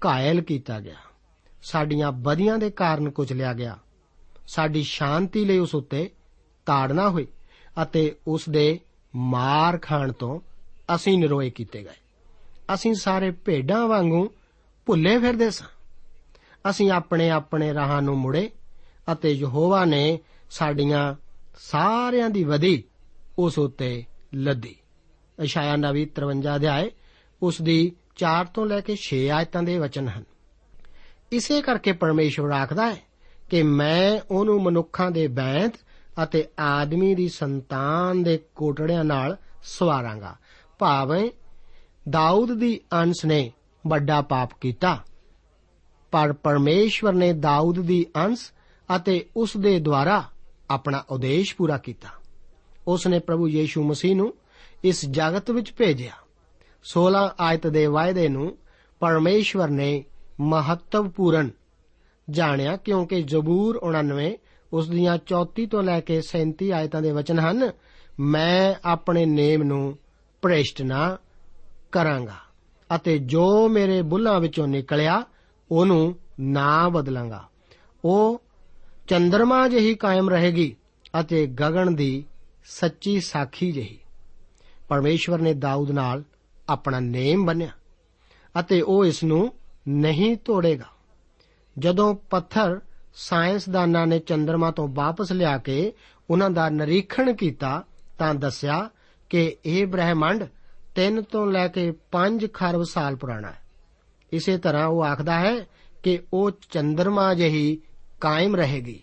ਘਾਇਲ 0.05 0.41
ਕੀਤਾ 0.41 0.79
ਗਿਆ। 0.79 0.95
ਸਾਡੀਆਂ 1.63 2.11
ਬਦੀਆਂ 2.11 2.57
ਦੇ 2.57 2.69
ਕਾਰਨ 2.69 3.09
ਕੁਚਲਿਆ 3.09 3.53
ਗਿਆ। 3.53 3.77
ਸਾਡੀ 4.47 4.83
ਸ਼ਾਂਤੀ 4.83 5.45
ਲਈ 5.45 5.57
ਉਸ 5.57 5.75
ਉੱਤੇ 5.75 6.09
ਤਾੜਨਾ 6.65 7.09
ਹੋਈ 7.09 7.27
ਅਤੇ 7.81 8.15
ਉਸ 8.27 8.49
ਦੇ 8.49 8.79
ਮਾਰ 9.15 9.77
ਖਾਣ 9.77 10.11
ਤੋਂ 10.11 10.39
ਅਸੀਂ 10.95 11.17
ਨਿਰੋਏ 11.17 11.49
ਕੀਤੇ 11.49 11.83
ਗਏ। 11.83 11.97
ਅਸੀਂ 12.73 12.93
ਸਾਰੇ 12.93 13.31
ਭੇਡਾਂ 13.31 13.87
ਵਾਂਗੂ 13.87 14.29
ਭੁੱਲੇ 14.85 15.19
ਫਿਰਦੇ 15.19 15.49
ਸਾਂ। 15.49 15.67
ਅਸੀਂ 16.69 16.91
ਆਪਣੇ 16.91 17.29
ਆਪਣੇ 17.29 17.73
ਰਾਹਾਂ 17.73 18.01
ਨੂੰ 18.01 18.17
ਮੁੜੇ 18.17 18.51
ਅਤੇ 19.11 19.31
ਯਹੋਵਾ 19.31 19.85
ਨੇ 19.85 20.19
ਸਾਡੀਆਂ 20.49 21.15
ਸਾਰਿਆਂ 21.59 22.29
ਦੀ 22.29 22.43
ਵਧੀ 22.43 22.83
ਉਸ 23.39 23.59
ਉੱਤੇ 23.59 24.03
ਲੱਦੀ। 24.33 24.75
ਇਸ਼ਾਇਆ 25.43 25.75
ਨਵੀ 25.75 26.05
53 26.05 26.55
ਅਧਿਆਏ, 26.55 26.91
ਉਸ 27.41 27.61
ਦੀ 27.61 27.91
4 28.17 28.45
ਤੋਂ 28.45 28.65
ਲੈ 28.65 28.81
ਕੇ 28.81 28.95
6 28.95 29.29
ਆਇਤਾਂ 29.29 29.63
ਦੇ 29.63 29.77
ਵਚਨ 29.77 30.07
ਹਨ। 30.07 30.23
ਇਸੇ 31.31 31.61
ਕਰਕੇ 31.61 31.91
ਪਰਮੇਸ਼ਵਰ 31.91 32.51
ਆਖਦਾ 32.51 32.91
ਹੈ 32.91 33.01
ਕਿ 33.49 33.63
ਮੈਂ 33.63 34.19
ਉਹਨੂੰ 34.31 34.63
ਮਨੁੱਖਾਂ 34.63 35.11
ਦੇ 35.11 35.27
ਬੈਂਤ 35.27 35.73
ਅਤੇ 36.23 36.45
ਆਦਮੀ 36.59 37.15
ਦੀ 37.15 37.29
ਸੰਤਾਨ 37.29 38.23
ਦੇ 38.23 38.37
ਕੋਟੜਿਆਂ 38.55 39.03
ਨਾਲ 39.03 39.37
ਸਵਾਰਾਂਗਾ। 39.63 40.35
ਭਾਵੇਂ 40.79 41.29
ਦਾਊਦ 42.09 42.59
ਦੀ 42.59 42.79
ਅੰਸ਼ 42.93 43.25
ਨੇ 43.25 43.51
ਵੱਡਾ 43.87 44.21
ਪਾਪ 44.21 44.49
ਕੀਤਾ, 44.61 45.03
ਪਰ 46.11 46.33
ਪਰਮੇਸ਼ਵਰ 46.33 47.13
ਨੇ 47.13 47.33
ਦਾਊਦ 47.33 47.79
ਦੀ 47.79 48.05
ਅੰਸ਼ 48.15 48.51
ਅਤੇ 48.95 49.25
ਉਸ 49.35 49.57
ਦੇ 49.57 49.79
ਦੁਆਰਾ 49.79 50.23
ਆਪਣਾ 50.69 51.03
ਉਦੇਸ਼ 51.09 51.55
ਪੂਰਾ 51.55 51.77
ਕੀਤਾ। 51.77 52.09
ਉਸ 52.87 53.07
ਨੇ 53.07 53.19
ਪ੍ਰਭੂ 53.19 53.47
ਯੀਸ਼ੂ 53.47 53.83
ਮਸੀਹ 53.83 54.15
ਨੂੰ 54.15 54.33
ਇਸ 54.83 55.05
ਜਗਤ 55.05 55.51
ਵਿੱਚ 55.51 55.73
ਭੇਜਿਆ। 55.73 56.13
16 56.87 57.23
ਆਇਤ 57.39 57.67
ਦੇ 57.67 57.85
ਵਾਅਦੇ 57.87 58.27
ਨੂੰ 58.29 58.57
ਪਰਮੇਸ਼ਵਰ 59.01 59.69
ਨੇ 59.69 60.03
ਮਹੱਤਵਪੂਰਨ 60.41 61.49
ਜਾਣਿਆ 62.29 62.75
ਕਿਉਂਕਿ 62.77 63.21
ਜ਼ਬੂਰ 63.23 63.79
99 63.85 64.31
ਉਸ 64.71 64.89
ਦੀਆਂ 64.89 65.17
34 65.33 65.65
ਤੋਂ 65.65 65.83
ਲੈ 65.83 65.99
ਕੇ 65.99 66.21
37 66.29 66.71
ਆਇਤਾਂ 66.71 67.01
ਦੇ 67.01 67.11
ਵਚਨ 67.11 67.39
ਹਨ 67.39 67.71
ਮੈਂ 68.19 68.75
ਆਪਣੇ 68.85 69.25
ਨੇਮ 69.25 69.63
ਨੂੰ 69.63 69.97
ਭ੍ਰਿਸ਼ਟ 70.43 70.81
ਨਾ 70.81 71.17
ਕਰਾਂਗਾ 71.91 72.35
ਅਤੇ 72.89 73.17
ਜੋ 73.17 73.67
ਮੇਰੇ 73.67 74.01
ਬੁੱਲਾਂ 74.01 74.39
ਵਿੱਚੋਂ 74.39 74.67
ਨਿਕਲਿਆ 74.67 75.23
ਉਹਨੂੰ 75.71 76.15
ਨਾ 76.39 76.89
ਬਦਲਾਂਗਾ 76.89 77.43
ਉਹ 78.03 78.41
ਚੰਦਰਮਾ 79.07 79.67
ਜਿਹੀ 79.67 79.93
ਕਾਇਮ 79.95 80.29
ਰਹੇਗੀ 80.29 80.75
ਅਤੇ 81.21 81.45
ਗਗਨ 81.47 81.95
ਦੀ 81.95 82.23
ਸੱਚੀ 82.65 83.19
ਸਾਖੀ 83.19 83.71
ਜਿਹੀ 83.71 83.97
ਪਰਮੇਸ਼ਵਰ 84.89 85.39
ਨੇ 85.39 85.53
ਦਾਊਦ 85.53 85.91
ਨਾਲ 85.91 86.23
ਆਪਣਾ 86.69 86.99
ਨੇਮ 86.99 87.45
ਬੰਨਿਆ 87.45 87.69
ਅਤੇ 88.59 88.81
ਉਹ 88.81 89.05
ਇਸ 89.05 89.23
ਨੂੰ 89.23 89.53
ਨਹੀਂ 89.87 90.37
ਤੋੜੇਗਾ। 90.37 90.85
ਜਦੋਂ 91.79 92.15
ਪੱਥਰ 92.15 92.79
ਸਾਇੰਸਦਾਨਾਂ 93.13 94.07
ਨੇ 94.07 94.19
ਚੰਦਰਮਾ 94.19 94.71
ਤੋਂ 94.71 94.87
ਵਾਪਸ 94.87 95.31
ਲਿਆ 95.31 95.57
ਕੇ 95.57 95.93
ਉਹਨਾਂ 96.29 96.49
ਦਾ 96.49 96.69
ਨਿਰੀਖਣ 96.69 97.33
ਕੀਤਾ 97.33 97.83
ਤਾਂ 98.17 98.35
ਦੱਸਿਆ 98.35 98.89
ਕਿ 99.29 99.55
ਇਹ 99.65 99.87
ਬ੍ਰਹਿਮੰਡ 99.87 100.43
3 100.95 101.21
ਤੋਂ 101.21 101.47
ਲੈ 101.47 101.67
ਕੇ 101.67 101.93
5 102.11 102.47
ਖਰਬ 102.53 102.83
ਸਾਲ 102.83 103.15
ਪੁਰਾਣਾ 103.15 103.51
ਹੈ। 103.51 103.61
ਇਸੇ 104.33 104.57
ਤਰ੍ਹਾਂ 104.57 104.87
ਉਹ 104.87 105.03
ਆਖਦਾ 105.03 105.39
ਹੈ 105.39 105.65
ਕਿ 106.03 106.19
ਉਹ 106.33 106.51
ਚੰਦਰਮਾ 106.71 107.33
ਜਿਹੀ 107.33 107.81
ਕਾਇਮ 108.21 108.55
ਰਹੇਗੀ। 108.55 109.01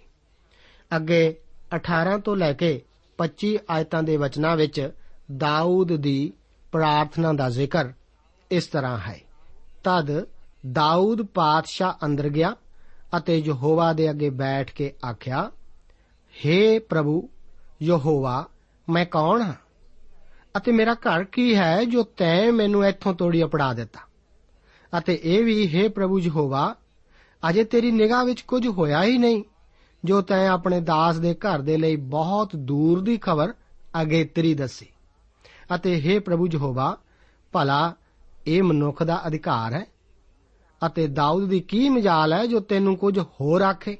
ਅੱਗੇ 0.96 1.36
18 1.76 2.18
ਤੋਂ 2.18 2.36
ਲੈ 2.36 2.52
ਕੇ 2.52 2.82
25 3.18 3.58
ਆਇਤਾਂ 3.70 4.02
ਦੇ 4.02 4.16
ਵਚਨਾਂ 4.16 4.56
ਵਿੱਚ 4.56 4.90
ਦਾਊਦ 5.36 5.96
ਦੀ 5.96 6.32
ਪ੍ਰਾਰਥਨਾ 6.74 7.32
ਦਾ 7.32 7.50
ਜ਼ਿਕਰ 7.50 7.92
ਇਸ 8.50 8.66
ਤਰ੍ਹਾਂ 8.66 8.98
ਹੈ। 8.98 9.20
ਤਦ 9.84 10.26
ਦਾਊਦ 10.72 11.22
ਪਾਤਸ਼ਾਹ 11.22 12.06
ਅੰਦਰ 12.06 12.28
ਗਿਆ 12.28 12.56
ਅਤੇ 13.16 13.38
ਯਹੋਵਾ 13.38 13.92
ਦੇ 13.92 14.10
ਅੱਗੇ 14.10 14.30
ਬੈਠ 14.30 14.72
ਕੇ 14.72 14.92
ਆਖਿਆ 15.10 15.50
हे 16.46 16.80
ਪ੍ਰਭੂ, 16.88 17.28
ਯਹੋਵਾ, 17.82 18.46
ਮੈਂ 18.88 19.06
ਕੌਣ 19.06 19.42
ਹਾਂ? 19.42 19.54
ਅਤੇ 20.56 20.72
ਮੇਰਾ 20.72 20.94
ਘਰ 20.94 21.24
ਕੀ 21.24 21.56
ਹੈ 21.56 21.84
ਜੋ 21.84 22.02
ਤੈਂ 22.02 22.52
ਮੈਨੂੰ 22.52 22.86
ਇੱਥੋਂ 22.86 23.14
ਤੋੜੀ 23.14 23.44
ਅਪੜਾ 23.44 23.72
ਦਿੱਤਾ? 23.72 24.00
ਅਤੇ 24.98 25.20
ਇਹ 25.22 25.44
ਵੀ 25.44 25.82
हे 25.82 25.92
ਪ੍ਰਭੂ 25.92 26.18
ਯਹੋਵਾ, 26.18 26.74
ਅਜੇ 27.48 27.64
ਤੇਰੀ 27.64 27.90
ਨਿਗਾਹ 27.90 28.24
ਵਿੱਚ 28.24 28.40
ਕੁਝ 28.40 28.66
ਹੋਇਆ 28.66 29.02
ਹੀ 29.02 29.18
ਨਹੀਂ, 29.18 29.44
ਜੋ 30.04 30.20
ਤੈਂ 30.20 30.48
ਆਪਣੇ 30.48 30.80
ਦਾਸ 30.80 31.18
ਦੇ 31.18 31.34
ਘਰ 31.34 31.58
ਦੇ 31.58 31.76
ਲਈ 31.76 31.96
ਬਹੁਤ 31.96 32.56
ਦੂਰ 32.56 33.00
ਦੀ 33.00 33.18
ਖਬਰ 33.18 33.54
ਅਗੇਤਰੀ 34.02 34.54
ਦੱਸੀ। 34.54 34.86
ਅਤੇ 35.75 36.01
हे 36.01 36.21
ਪ੍ਰਭੂ 36.21 36.47
ਯਹੋਵਾ 36.53 36.97
ਭਲਾ 37.53 37.93
ਇਹ 38.47 38.63
ਮਨੁੱਖ 38.63 39.03
ਦਾ 39.03 39.21
ਅਧਿਕਾਰ 39.27 39.73
ਹੈ 39.73 39.85
ਅਤੇ 40.85 41.07
ਦਾਊਦ 41.07 41.47
ਦੀ 41.49 41.59
ਕੀ 41.59 41.89
ਮਜਾਲ 41.89 42.33
ਹੈ 42.33 42.45
ਜੋ 42.45 42.59
ਤੈਨੂੰ 42.59 42.97
ਕੁਝ 42.97 43.19
ਹੋਰ 43.19 43.61
ਆਖੇ 43.61 43.97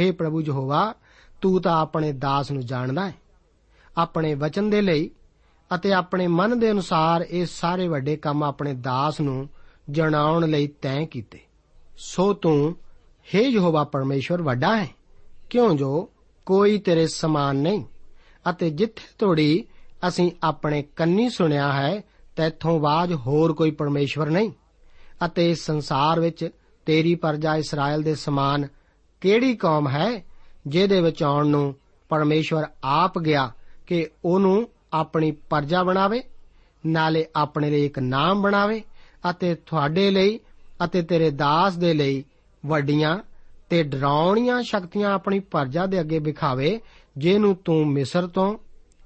हे 0.00 0.12
ਪ੍ਰਭੂ 0.14 0.40
ਯਹੋਵਾ 0.40 0.94
ਤੂੰ 1.40 1.60
ਤਾਂ 1.62 1.76
ਆਪਣੇ 1.76 2.12
ਦਾਸ 2.12 2.50
ਨੂੰ 2.50 2.64
ਜਾਣਦਾ 2.66 3.06
ਹੈ 3.08 3.14
ਆਪਣੇ 3.98 4.34
ਵਚਨ 4.34 4.70
ਦੇ 4.70 4.80
ਲਈ 4.80 5.10
ਅਤੇ 5.74 5.92
ਆਪਣੇ 5.92 6.26
ਮਨ 6.26 6.58
ਦੇ 6.58 6.70
ਅਨੁਸਾਰ 6.70 7.26
ਇਹ 7.30 7.46
ਸਾਰੇ 7.46 7.88
ਵੱਡੇ 7.88 8.16
ਕੰਮ 8.16 8.42
ਆਪਣੇ 8.42 8.74
ਦਾਸ 8.74 9.20
ਨੂੰ 9.20 9.48
ਜਣਾਉਣ 9.90 10.46
ਲਈ 10.46 10.66
ਤੈਅ 10.82 11.04
ਕੀਤੇ 11.06 11.40
ਸੋ 11.98 12.32
ਤੂੰ 12.32 12.74
हे 13.26 13.42
ਯਹੋਵਾ 13.42 13.84
ਪਰਮੇਸ਼ਵਰ 13.84 14.42
ਵੱਡਾ 14.42 14.76
ਹੈ 14.76 14.88
ਕਿਉਂ 15.50 15.74
ਜੋ 15.74 16.08
ਕੋਈ 16.46 16.78
ਤੇਰੇ 16.78 17.06
ਸਮਾਨ 17.06 17.56
ਨਹੀਂ 17.56 17.84
ਅਤੇ 18.50 18.70
ਜਿੱਥੇ 18.70 19.02
ਤੋੜੀ 19.18 19.64
ਅਸੀਂ 20.07 20.31
ਆਪਣੇ 20.43 20.83
ਕੰਨੀ 20.95 21.29
ਸੁਣਿਆ 21.29 21.73
ਹੈ 21.73 22.01
ਤੈਥੋਂ 22.35 22.79
ਬਾਅਦ 22.79 23.13
ਹੋਰ 23.13 23.53
ਕੋਈ 23.53 23.71
ਪਰਮੇਸ਼ਵਰ 23.71 24.29
ਨਹੀਂ। 24.29 24.51
ਅਤੇ 25.25 25.51
ਇਸ 25.51 25.65
ਸੰਸਾਰ 25.65 26.19
ਵਿੱਚ 26.19 26.49
ਤੇਰੀ 26.85 27.15
ਪਰਜਾ 27.15 27.55
ਇਸਰਾਇਲ 27.55 28.01
ਦੇ 28.01 28.15
ਸਮਾਨ 28.15 28.67
ਕਿਹੜੀ 29.21 29.55
ਕੌਮ 29.55 29.89
ਹੈ, 29.89 30.23
ਜਿਹਦੇ 30.67 31.01
ਵਿੱਚ 31.01 31.23
ਆਉਣ 31.23 31.47
ਨੂੰ 31.47 31.75
ਪਰਮੇਸ਼ਵਰ 32.09 32.65
ਆਪ 32.83 33.19
ਗਿਆ 33.19 33.51
ਕਿ 33.87 34.07
ਉਹਨੂੰ 34.25 34.69
ਆਪਣੀ 34.93 35.31
ਪਰਜਾ 35.31 35.83
ਬਣਾਵੇ, 35.83 36.23
ਨਾਲੇ 36.85 37.25
ਆਪਣੇ 37.35 37.69
ਲਈ 37.69 37.85
ਇੱਕ 37.85 37.99
ਨਾਮ 37.99 38.41
ਬਣਾਵੇ, 38.41 38.83
ਅਤੇ 39.29 39.55
ਤੁਹਾਡੇ 39.55 40.11
ਲਈ 40.11 40.39
ਅਤੇ 40.85 41.01
ਤੇਰੇ 41.01 41.29
ਦਾਸ 41.29 41.75
ਦੇ 41.75 41.93
ਲਈ 41.93 42.23
ਵੱਡੀਆਂ 42.65 43.17
ਤੇ 43.69 43.83
ਡਰਾਉਣੀਆਂ 43.83 44.63
ਸ਼ਕਤੀਆਂ 44.63 45.13
ਆਪਣੀ 45.13 45.39
ਪਰਜਾ 45.39 45.85
ਦੇ 45.85 45.99
ਅੱਗੇ 45.99 46.19
ਵਿਖਾਵੇ, 46.19 46.79
ਜਿਹਨੂੰ 47.17 47.55
ਤੂੰ 47.55 47.87
ਮਿਸਰ 47.87 48.27
ਤੋਂ, 48.27 48.57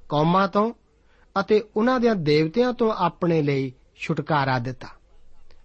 ਕੌਮਾਂ 0.10 0.47
ਤੋਂ 0.47 0.73
ਅਤੇ 1.39 1.63
ਉਹਨਾਂ 1.76 2.00
ਦੇ 2.00 2.13
ਦੇਵਤਿਆਂ 2.15 2.74
ਤੋਂ 2.74 2.93
ਆਪਣੇ 2.93 3.41
ਲਈ 3.41 3.74
ਛੁਟਕਾਰਾ 3.95 4.60
ਦਿੱਤਾ। 4.60 4.88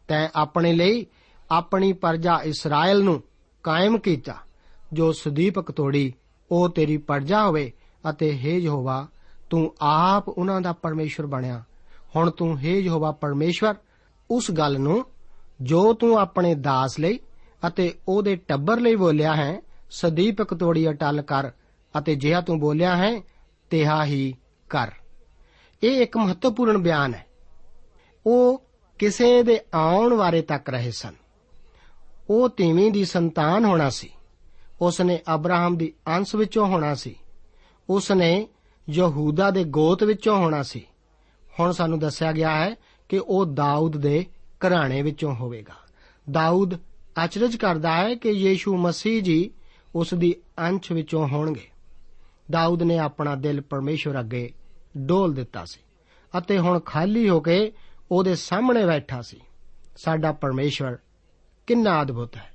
ਤੈਂ 0.09 0.28
ਆਪਣੇ 0.35 0.72
ਲਈ 0.72 1.06
ਆਪਣੀ 1.50 1.92
ਪਰਜਾ 1.92 2.40
ਇਸਰਾਇਲ 2.44 3.02
ਨੂੰ 3.02 3.22
ਕਾਇਮ 3.62 3.98
ਕੀਤਾ, 3.98 4.35
ਜੋ 4.92 5.12
ਸੁਦੀਪਕ 5.12 5.70
ਤੋੜੀ, 5.70 6.12
ਉਹ 6.50 6.68
ਤੇਰੀ 6.68 6.96
ਪਰਜਾ 6.96 7.46
ਹੋਵੇ 7.46 7.72
ਅਤੇ 8.11 8.30
हे 8.30 8.61
ਯਹੋਵਾ, 8.61 9.09
ਤੂੰ 9.50 9.74
ਆਪ 9.80 10.28
ਉਹਨਾਂ 10.28 10.61
ਦਾ 10.61 10.72
ਪਰਮੇਸ਼ਵਰ 10.72 11.26
ਬਣਿਆ। 11.26 11.62
ਹੁਣ 12.16 12.30
ਤੂੰ 12.30 12.54
हे 12.54 12.74
ਯਹੋਵਾ 12.80 13.12
ਪਰਮੇਸ਼ਵਰ, 13.12 13.74
ਉਸ 14.30 14.50
ਗੱਲ 14.50 14.78
ਨੂੰ 14.78 15.04
ਜੋ 15.62 15.92
ਤੂੰ 15.92 16.18
ਆਪਣੇ 16.18 16.54
ਦਾਸ 16.54 17.00
ਲਈ 17.00 17.18
ਅਤੇ 17.66 17.94
ਉਹਦੇ 18.09 18.37
ਟੱਬਰ 18.37 18.80
ਲਈ 18.80 18.94
ਬੋਲਿਆ 18.94 19.37
ਹੈ, 19.37 19.61
ਸਦੀਪਕ 19.90 20.54
ਤੋੜੀ 20.54 20.88
ਅਟਲ 20.88 21.22
ਕਰ 21.22 21.50
ਅਤੇ 21.98 22.14
ਜਿਹਾ 22.14 22.40
ਤੂੰ 22.40 22.61
ਬੋਲਿਆ 22.61 22.96
ਹੈ, 22.96 23.20
ਤਿਹਾ 23.70 24.04
ਹੀ 24.04 24.35
ਕਰ। 24.70 24.92
ਇਹ 25.82 26.02
ਇੱਕ 26.02 26.16
ਮਹੱਤਵਪੂਰਨ 26.16 26.78
ਬਿਆਨ 26.78 27.14
ਹੈ। 27.14 27.26
ਉਹ 28.26 28.62
ਕਿਸੇ 28.98 29.42
ਦੇ 29.42 29.60
ਆਉਣ 29.74 30.14
ਵਾਰੇ 30.14 30.42
ਤੱਕ 30.42 30.70
ਰਹੇ 30.70 30.90
ਸਨ। 30.90 31.14
ਉਹ 32.30 32.48
ਤੀਵੀਂ 32.48 32.92
ਦੀ 32.92 33.04
ਸੰਤਾਨ 33.04 33.64
ਹੋਣਾ 33.64 33.90
ਸੀ। 33.90 34.10
ਉਸ 34.80 35.00
ਨੇ 35.00 35.20
ਅਬਰਾਹਮ 35.34 35.76
ਦੀ 35.76 35.92
ਅੰਸ਼ 36.08 36.34
ਵਿੱਚੋਂ 36.34 36.66
ਹੋਣਾ 36.66 36.94
ਸੀ। 36.94 37.16
ਉਸ 37.90 38.12
ਨੇ 38.12 38.48
ਯਹੂਦਾ 38.90 39.50
ਦੇ 39.50 39.64
ਗੋਤ 39.64 40.04
ਵਿੱਚੋਂ 40.04 40.36
ਹੋਣਾ 40.36 40.62
ਸੀ। 40.62 40.86
ਹੁਣ 41.60 41.72
ਸਾਨੂੰ 41.72 41.98
ਦੱਸਿਆ 41.98 42.32
ਗਿਆ 42.32 42.56
ਹੈ 42.56 42.74
ਕਿ 43.08 43.18
ਉਹ 43.18 43.46
ਦਾਊਦ 43.46 43.96
ਦੇ 43.96 44.26
ਘਰਾਣੇ 44.66 45.02
ਵਿੱਚੋਂ 45.02 45.34
ਹੋਵੇਗਾ। 45.34 45.74
ਦਾਊਦ 46.30 46.74
ਅਚਰਜ 47.24 47.56
ਕਰਦਾ 47.56 47.96
ਹੈ 47.96 48.14
ਕਿ 48.14 48.30
ਯੀਸ਼ੂ 48.30 48.76
ਮਸੀਹ 48.76 49.22
ਜੀ 49.22 49.50
ਉਸ 49.94 50.14
ਦੀ 50.14 50.34
ਅੰਸ਼ 50.58 50.92
ਵਿੱਚੋਂ 50.92 51.28
ਹੋਣਗੇ। 51.28 51.68
ਦਾਊਦ 52.50 52.82
ਨੇ 52.82 52.98
ਆਪਣਾ 52.98 53.34
ਦਿਲ 53.34 53.60
ਪਰਮੇਸ਼ਵਰ 53.60 54.20
ਅੱਗੇ 54.20 54.52
ਡੋਲ 54.98 55.35
ਦਿੱਤਾ 55.35 55.64
ਸੀ 55.64 55.81
ਅਤੇ 56.38 56.59
ਹੁਣ 56.59 56.81
ਖਾਲੀ 56.81 57.29
ਹੋ 57.29 57.40
ਕੇ 57.40 57.72
ਉਹਦੇ 58.11 58.35
ਸਾਹਮਣੇ 58.35 58.87
ਬੈਠਾ 58.87 59.22
ਸੀ। 59.22 59.40
ਸਾਡਾ 59.96 60.33
ਪਰਮੇਸ਼ਵਰ 60.33 60.98
ਕਿੰਨਾ 61.66 62.03
ਅਦਭੁਤ 62.03 62.37
ਹੈ। 62.37 62.50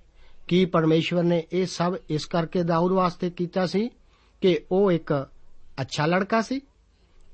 ਕੀ 0.47 0.65
ਪਰਮੇਸ਼ਵਰ 0.65 1.23
ਨੇ 1.23 1.47
ਇਹ 1.53 1.65
ਸਭ 1.65 1.95
ਇਸ 2.09 2.25
ਕਰਕੇ 2.25 2.63
ਦਾਊਦ 2.63 2.91
ਵਾਸਤੇ 2.91 3.29
ਕੀਤਾ 3.29 3.65
ਸੀ 3.65 3.89
ਕਿ 4.41 4.59
ਉਹ 4.71 4.91
ਇੱਕ 4.91 5.27
ਅੱਛਾ 5.81 6.05
ਲੜਕਾ 6.05 6.41
ਸੀ? 6.41 6.61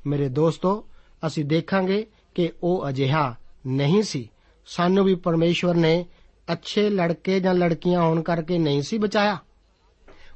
ਮੇਰੇ 0.08 0.30
ਦੋਸਤੋ, 0.30 0.88
ਅਸੀਂ 1.28 1.46
ਦੇਖਾਂਗੇ 1.46 2.08
ਕਿ 2.36 2.52
ਉਹ 2.64 2.90
ਅਜਿਹਾ 2.90 3.36
ਨਹੀਂ 3.68 4.04
ਸੀ। 4.04 4.32
ਸਾਨੂੰ 4.66 5.06
ਵੀ 5.06 5.16
ਪਰਮੇਸ਼ਵਰ 5.16 5.76
ਨੇ 5.76 6.06
ਅੱਛੇ 6.52 6.90
ਲੜਕੇ 6.90 7.40
ਜਾਂ 7.40 7.54
ਲੜਕੀਆਂ 7.54 8.02
ਹੋਣ 8.02 8.22
ਕਰਕੇ 8.22 8.58
ਨਹੀਂ 8.58 8.82
ਸੀ 8.82 8.98
ਬਚਾਇਆ। 8.98 9.38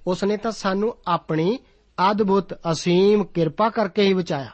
ਉਸ 0.08 0.23
ਨੇ 0.23 0.38
ਤਾਂ 0.38 0.51
ਸਾਨੂੰ 0.51 0.97
ਆਪਣੀ 1.08 1.60
ਅਦਭੁਤ 2.12 2.53
ਅਸੀਮ 2.53 3.23
ਕਿਰਪਾ 3.23 3.69
ਕਰਕੇ 3.69 4.01
ਹੀ 4.01 4.13
ਬਚਾਇਆ। 4.13 4.49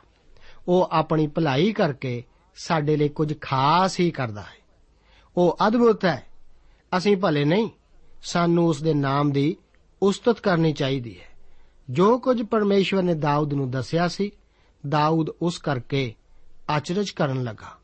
ਉਹ 0.67 0.89
ਆਪਣੀ 0.91 1.27
ਭਲਾਈ 1.27 1.73
ਕਰਕੇ 1.73 2.23
ਸਾਡੇ 2.55 2.97
ਲਈ 2.97 3.09
ਕੁਝ 3.09 3.33
ਖਾਸ 3.41 3.99
ਹੀ 3.99 4.11
ਕਰਦਾ 4.11 4.41
ਹੈ। 4.41 4.61
ਉਹ 5.37 5.57
ਅਦਭੁਤ 5.67 6.05
ਹੈ। 6.05 6.23
ਅਸੀਂ 6.97 7.17
ਭਲੇ 7.17 7.45
ਨਹੀਂ। 7.45 7.69
ਸਾਨੂੰ 8.23 8.67
ਉਸ 8.67 8.81
ਦੇ 8.81 8.93
ਨਾਮ 8.93 9.31
ਦੀ 9.31 9.55
ਉਸਤਤ 10.01 10.39
ਕਰਨੀ 10.39 10.73
ਚਾਹੀਦੀ 10.73 11.19
ਹੈ। 11.19 11.25
ਜੋ 11.89 12.19
ਕੁਝ 12.19 12.43
ਪਰਮੇਸ਼ਵਰ 12.43 13.03
ਨੇ 13.03 13.13
ਦਾਊਦ 13.13 13.53
ਨੂੰ 13.53 13.71
ਦੱਸਿਆ 13.71 14.07
ਸੀ, 14.07 14.31
ਦਾਊਦ 14.89 15.29
ਉਸ 15.29 15.57
ਕਰਕੇ 15.57 16.13
ਅਚਰਜ 16.77 17.09
ਕਰਨ 17.09 17.43
ਲੱਗਾ। 17.43 17.77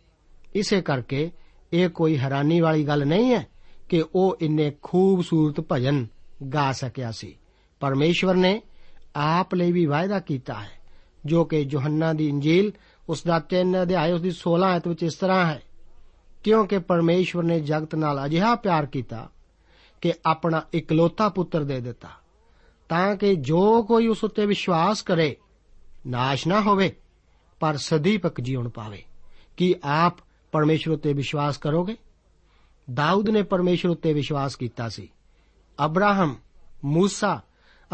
ਇਸੇ 0.56 0.82
ਕਰਕੇ 0.82 1.32
ਇਹ 1.74 1.90
ਕੋਈ 1.90 2.18
ਹੈਰਾਨੀ 2.18 2.62
ਵਾਲੀ 2.62 2.84
ਗੱਲ 2.84 3.08
ਨਹੀਂ 3.08 3.32
ਹੈ 3.32 3.48
ਕਿ 3.90 4.04
ਉਹ 4.16 4.38
ਇੰਨੇ 4.42 4.76
ਖੂਬਸੂਰਤ 4.82 5.66
ਭਜਨ 5.72 6.08
ਗਾ 6.54 6.72
ਸਕਿਆ 6.72 7.12
ਸੀ। 7.12 7.38
ਪਰਮੇਸ਼ਵਰ 7.80 8.36
ਨੇ 8.36 8.62
ਆਪ 9.18 9.56
ਲਈ 9.56 9.72
ਵੀ 9.72 9.86
ਵਾਅਦਾ 9.86 10.20
ਕੀਤਾ 10.20 10.54
ਹੈ, 10.54 10.70
ਜੋ 11.26 11.46
ਕਿ 11.46 11.60
ਯੋਹੰਨਾ 11.60 12.14
ਦੀ 12.14 12.28
ਇੰਜੀਲ 12.28 12.72
ਉਸ 13.10 13.24
ਦਾ 13.24 13.40
3 13.40 13.82
ਅਧਿਆਇ 13.82 14.12
ਉਸ 14.12 14.22
ਦੀ 14.22 14.32
16 14.32 14.64
ਆਇਤ 14.64 14.88
ਵਿੱਚ 14.88 15.04
ਇਸ 15.04 15.14
ਤਰ੍ਹਾਂ 15.14 15.46
ਹੈ, 15.46 15.62
ਕਿਉਂਕਿ 16.44 16.80
ਪਰਮੇਸ਼ਵਰ 16.80 17.44
ਨੇ 17.44 17.60
ਜਗਤ 17.60 17.96
ਨਾਲ 17.96 18.26
ਅਜਿਹਾ 18.26 18.56
ਪਿਆਰ 18.56 18.86
ਕੀਤਾ 18.86 19.30
ਕਿ 20.02 20.14
ਆਪਣਾ 20.26 20.62
ਇਕਲੌਤਾ 20.74 21.30
ਪੁੱਤਰ 21.30 21.64
ਦੇ 21.64 21.80
ਦਿੱਤਾ, 21.80 22.10
ਤਾਂ 22.90 23.16
ਕਿ 23.16 23.36
ਜੋ 23.36 23.84
ਕੋਈ 23.84 24.08
ਉਸ 24.08 24.24
ਉੱਤੇ 24.24 24.46
ਵਿਸ਼ਵਾਸ 24.46 25.02
ਕਰੇ, 25.02 25.36
ਨਾਸ਼ 26.08 26.48
ਨਾ 26.48 26.62
ਹੋਵੇ, 26.62 26.96
ਪਰ 27.60 27.78
ਸਦੀਪਕ 27.78 28.42
ਜੀਵਨ 28.42 28.70
ਪਾਵੇ। 28.70 29.04
ਕੀ 29.58 29.76
ਆਪ 29.84 30.18
ਪਰਮੇਸ਼ਰ 30.52 30.92
ਉੱਤੇ 30.92 31.14
ਵਿਸ਼ਵਾਸ 31.14 31.58
ਕਰੋਗੇ? 31.58 31.98
ਦਾਊਦ 32.94 33.30
ਨੇ 33.30 33.44
ਪਰਮੇਸ਼ਰ 33.44 33.90
ਉੱਤੇ 33.90 34.14
ਵਿਸ਼ਵਾਸ 34.14 34.56
ਕੀਤਾ 34.56 34.90
ਸੀ। 34.90 35.10
ਅਬਰਾਹਮ, 35.86 36.36
ਮੂਸਾ 36.86 37.42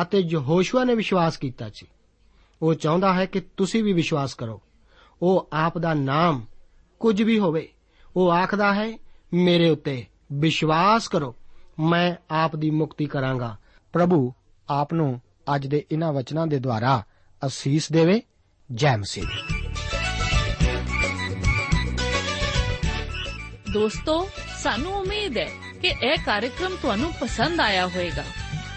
ਅਤੇ 0.01 0.19
ਯਹੋਸ਼ੂਆ 0.19 0.84
ਨੇ 0.84 0.95
ਵਿਸ਼ਵਾਸ 0.95 1.38
ਕੀਤਾ 1.38 1.69
ਸੀ। 1.69 1.88
ਉਹ 2.62 2.73
ਚਾਹੁੰਦਾ 2.73 3.13
ਹੈ 3.13 3.25
ਕਿ 3.25 3.41
ਤੁਸੀਂ 3.58 3.84
ਵੀ 3.84 3.93
ਵਿਸ਼ਵਾਸ 3.93 4.34
ਕਰੋ। 4.34 4.62
ਉਹ 5.21 5.49
ਆਪ 5.53 5.77
ਦਾ 5.77 5.93
ਨਾਮ 5.93 6.45
ਕੁਝ 6.99 7.21
ਵੀ 7.21 7.39
ਹੋਵੇ, 7.39 7.69
ਉਹ 8.15 8.32
ਆਖਦਾ 8.32 8.73
ਹੈ, 8.73 8.93
ਮੇਰੇ 9.34 9.69
ਉੱਤੇ 9.69 10.06
ਵਿਸ਼ਵਾਸ 10.34 11.08
ਕਰੋ, 11.08 11.36
ਮੈਂ 11.79 12.15
ਆਪ 12.32 12.56
ਦੀ 12.56 12.69
ਮੁਕਤੀ 12.69 13.06
ਕਰਾਂਗਾ। 13.06 13.58
ਪ੍ਰਭੂ 13.93 14.34
ਆਪ 14.69 14.93
ਨੂੰ 14.93 15.21
ਅੱਜ 15.56 15.67
ਦੇ 15.67 15.86
ਇਹਨਾਂ 15.91 16.13
ਵਚਨਾਂ 16.13 16.47
ਦੇ 16.47 16.60
ਦੁਆਰਾ 16.60 17.03
ਅਸੀਸ 17.45 17.91
ਦੇਵੇ। 17.91 18.21
ਜੈ 18.71 18.97
ਮਸੀਹ। 18.97 19.23
ਦੀ। 19.23 19.67
ਦੋਸਤੋ, 23.73 24.29
ਸਾਨੂੰ 24.63 24.93
ਉਮੀਦ 24.93 25.38
ਹੈ 25.38 25.49
ਕਿ 25.82 25.88
ਇਹ 25.88 26.17
ਕਾਰਜਕ੍ਰਮ 26.25 26.75
ਤੁਹਾਨੂੰ 26.82 27.13
ਪਸੰਦ 27.13 27.60
ਆਇਆ 27.60 27.88
ਹੋਵੇਗਾ। 27.88 28.23